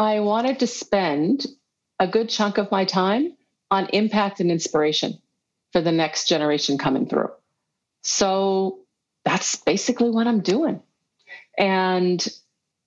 [0.00, 1.46] I wanted to spend
[1.98, 3.36] a good chunk of my time
[3.70, 5.18] on impact and inspiration
[5.72, 7.28] for the next generation coming through.
[8.02, 8.79] So
[9.24, 10.82] that's basically what I'm doing.
[11.58, 12.26] And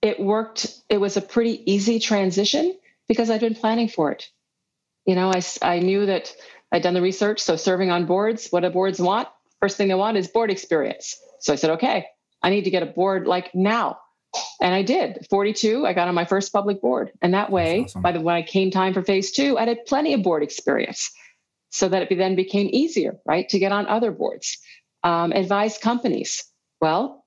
[0.02, 0.66] it worked.
[0.88, 2.76] It was a pretty easy transition
[3.08, 4.28] because I'd been planning for it.
[5.06, 6.34] You know, I, I knew that
[6.72, 7.40] I'd done the research.
[7.40, 9.28] So serving on boards, what do boards want?
[9.60, 11.16] First thing they want is board experience.
[11.40, 12.06] So I said, okay,
[12.42, 13.98] I need to get a board like now.
[14.60, 15.26] And I did.
[15.30, 17.12] 42, I got on my first public board.
[17.22, 18.02] And that way, awesome.
[18.02, 21.10] by the when I came time for phase two, I had plenty of board experience
[21.70, 24.58] so that it then became easier, right, to get on other boards.
[25.04, 26.44] Um, advise companies.
[26.80, 27.24] Well,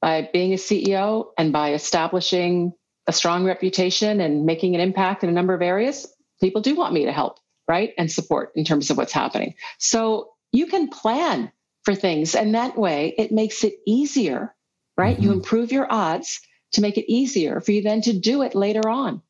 [0.00, 2.72] by being a CEO and by establishing
[3.08, 6.06] a strong reputation and making an impact in a number of areas,
[6.40, 9.54] people do want me to help, right, and support in terms of what's happening.
[9.78, 11.50] So you can plan
[11.84, 14.54] for things, and that way it makes it easier
[14.96, 15.16] right?
[15.16, 15.24] Mm-hmm.
[15.24, 16.40] You improve your odds
[16.72, 19.22] to make it easier for you then to do it later on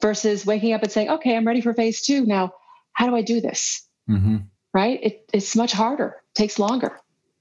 [0.00, 2.24] versus waking up and saying, okay, I'm ready for phase two.
[2.24, 2.52] Now,
[2.92, 3.86] how do I do this?
[4.08, 4.38] Mm-hmm.
[4.72, 5.00] Right?
[5.02, 6.98] It, it's much harder, takes longer.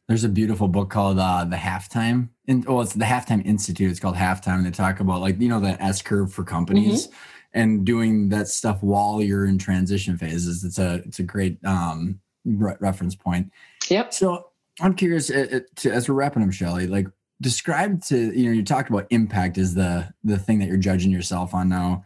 [0.08, 2.30] There's a beautiful book called uh, The Halftime.
[2.46, 3.92] In, well, it's the Halftime Institute.
[3.92, 4.56] It's called Halftime.
[4.56, 7.60] And they talk about like, you know, the S curve for companies mm-hmm.
[7.60, 10.64] and doing that stuff while you're in transition phases.
[10.64, 13.52] It's a, it's a great um, re- reference point.
[13.90, 14.14] Yep.
[14.14, 17.08] So I'm curious uh, uh to, as we're wrapping up, Shellye, like
[17.42, 21.12] describe to you know you talked about impact is the the thing that you're judging
[21.12, 22.04] yourself on now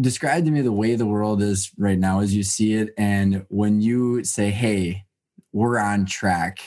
[0.00, 3.44] describe to me the way the world is right now as you see it and
[3.48, 5.04] when you say hey
[5.52, 6.60] we're on track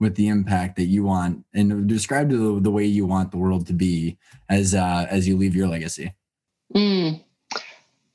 [0.00, 3.66] with the impact that you want and describe the, the way you want the world
[3.66, 4.16] to be
[4.48, 6.12] as uh as you leave your legacy
[6.74, 7.22] mm.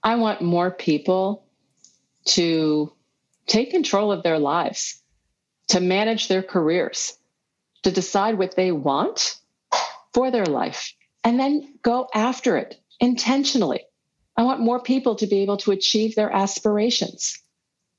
[0.03, 1.45] i want more people
[2.25, 2.91] to
[3.47, 5.01] take control of their lives
[5.67, 7.17] to manage their careers
[7.83, 9.35] to decide what they want
[10.13, 13.81] for their life and then go after it intentionally.
[14.37, 17.39] I want more people to be able to achieve their aspirations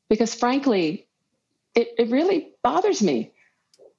[0.08, 1.06] because, frankly,
[1.74, 3.32] it, it really bothers me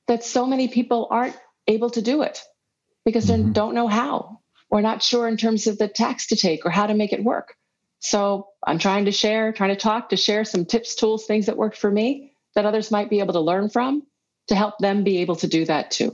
[0.07, 1.37] that so many people aren't
[1.67, 2.41] able to do it
[3.05, 3.47] because mm-hmm.
[3.47, 4.39] they don't know how
[4.69, 7.23] or not sure in terms of the tax to take or how to make it
[7.23, 7.55] work.
[7.99, 11.57] So I'm trying to share, trying to talk, to share some tips, tools, things that
[11.57, 14.03] worked for me that others might be able to learn from
[14.47, 16.13] to help them be able to do that too.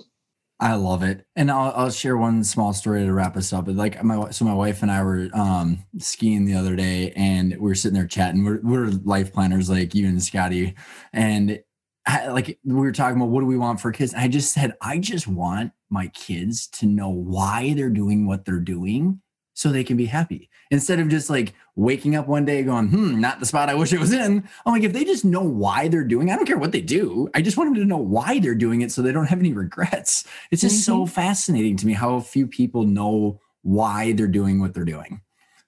[0.59, 3.65] I love it, and I'll, I'll share one small story to wrap us up.
[3.67, 7.57] Like my so my wife and I were um, skiing the other day, and we
[7.57, 8.45] were sitting there chatting.
[8.45, 10.75] We're, we're life planners like you and Scotty,
[11.13, 11.59] and
[12.07, 14.13] I, like we were talking about what do we want for kids.
[14.13, 18.59] I just said I just want my kids to know why they're doing what they're
[18.59, 19.21] doing,
[19.53, 23.19] so they can be happy instead of just like waking up one day going, hmm,
[23.19, 24.47] not the spot I wish it was in.
[24.65, 27.29] I'm like, if they just know why they're doing, I don't care what they do.
[27.35, 29.53] I just want them to know why they're doing it so they don't have any
[29.53, 30.23] regrets.
[30.49, 31.03] It's just mm-hmm.
[31.03, 35.21] so fascinating to me how few people know why they're doing what they're doing.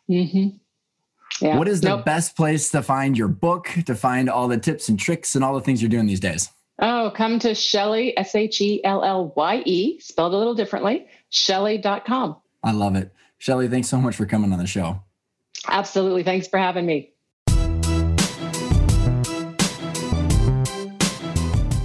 [0.10, 0.58] Mm-hmm.
[1.42, 1.58] Yeah.
[1.58, 2.06] What is the nope.
[2.06, 5.54] best place to find your book, to find all the tips and tricks and all
[5.56, 6.50] the things you're doing these days?
[6.80, 11.08] Oh, come to Shellye, S H E L L Y E, spelled a little differently,
[11.32, 12.38] shellye.com.
[12.64, 13.12] I love it.
[13.40, 15.02] Shellye, thanks so much for coming on the show.
[15.68, 16.24] Absolutely.
[16.24, 17.13] Thanks for having me.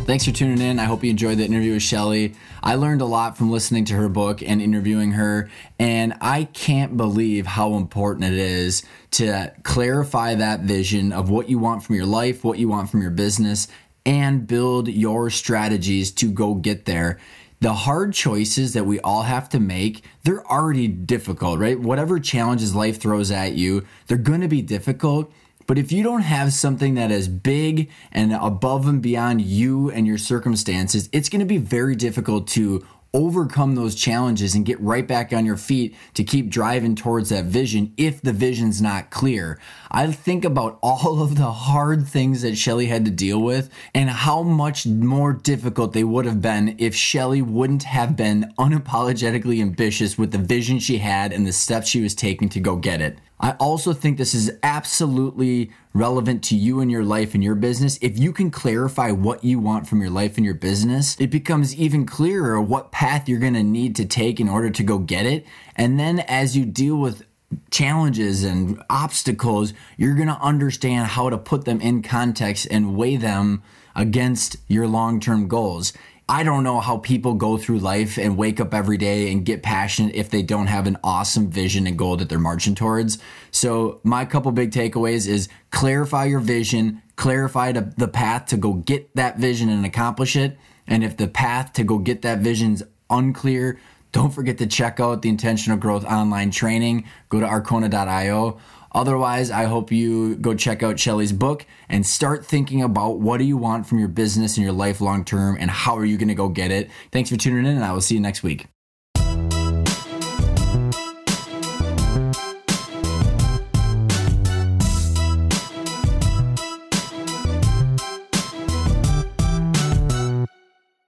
[0.08, 0.78] Thanks for tuning in.
[0.78, 2.34] I hope you enjoyed the interview with Shellye.
[2.62, 6.96] I learned a lot from listening to her book and interviewing her, and I can't
[6.96, 12.06] believe how important it is to clarify that vision of what you want from your
[12.06, 13.68] life, what you want from your business,
[14.06, 17.18] and build your strategies to go get there
[17.60, 21.78] the hard choices that we all have to make, they're already difficult, right?
[21.78, 25.32] Whatever challenges life throws at you, they're going to be difficult.
[25.68, 30.06] But if you don't have something that is big and above and beyond you and
[30.06, 35.06] your circumstances, it's going to be very difficult to overcome those challenges and get right
[35.06, 39.60] back on your feet to keep driving towards that vision if the vision's not clear.
[39.90, 44.08] I think about all of the hard things that Shellye had to deal with and
[44.08, 50.16] how much more difficult they would have been if Shellye wouldn't have been unapologetically ambitious
[50.16, 53.18] with the vision she had and the steps she was taking to go get it.
[53.40, 57.98] I also think this is absolutely relevant to you and your life and your business.
[58.02, 61.74] If you can clarify what you want from your life and your business, it becomes
[61.76, 65.26] even clearer what path you're going to need to take in order to go get
[65.26, 65.46] it.
[65.76, 67.24] And then as you deal with
[67.70, 73.16] challenges and obstacles, you're going to understand how to put them in context and weigh
[73.16, 73.62] them
[73.94, 75.92] against your long term goals.
[76.30, 79.62] I don't know how people go through life and wake up every day and get
[79.62, 83.16] passionate if they don't have an awesome vision and goal that they're marching towards.
[83.50, 89.14] So, my couple big takeaways is clarify your vision, clarify the path to go get
[89.16, 90.58] that vision and accomplish it.
[90.86, 93.78] And if the path to go get that vision's unclear,
[94.12, 97.04] Don't forget to check out the Intentional Growth online training.
[97.28, 98.58] Go to arkona.io.
[98.98, 103.44] Otherwise, I hope you go check out Shellye's book and start thinking about what do
[103.44, 106.26] you want from your business and your life long term and how are you going
[106.26, 106.90] to go get it.
[107.12, 108.66] Thanks for tuning in, and I will see you next week.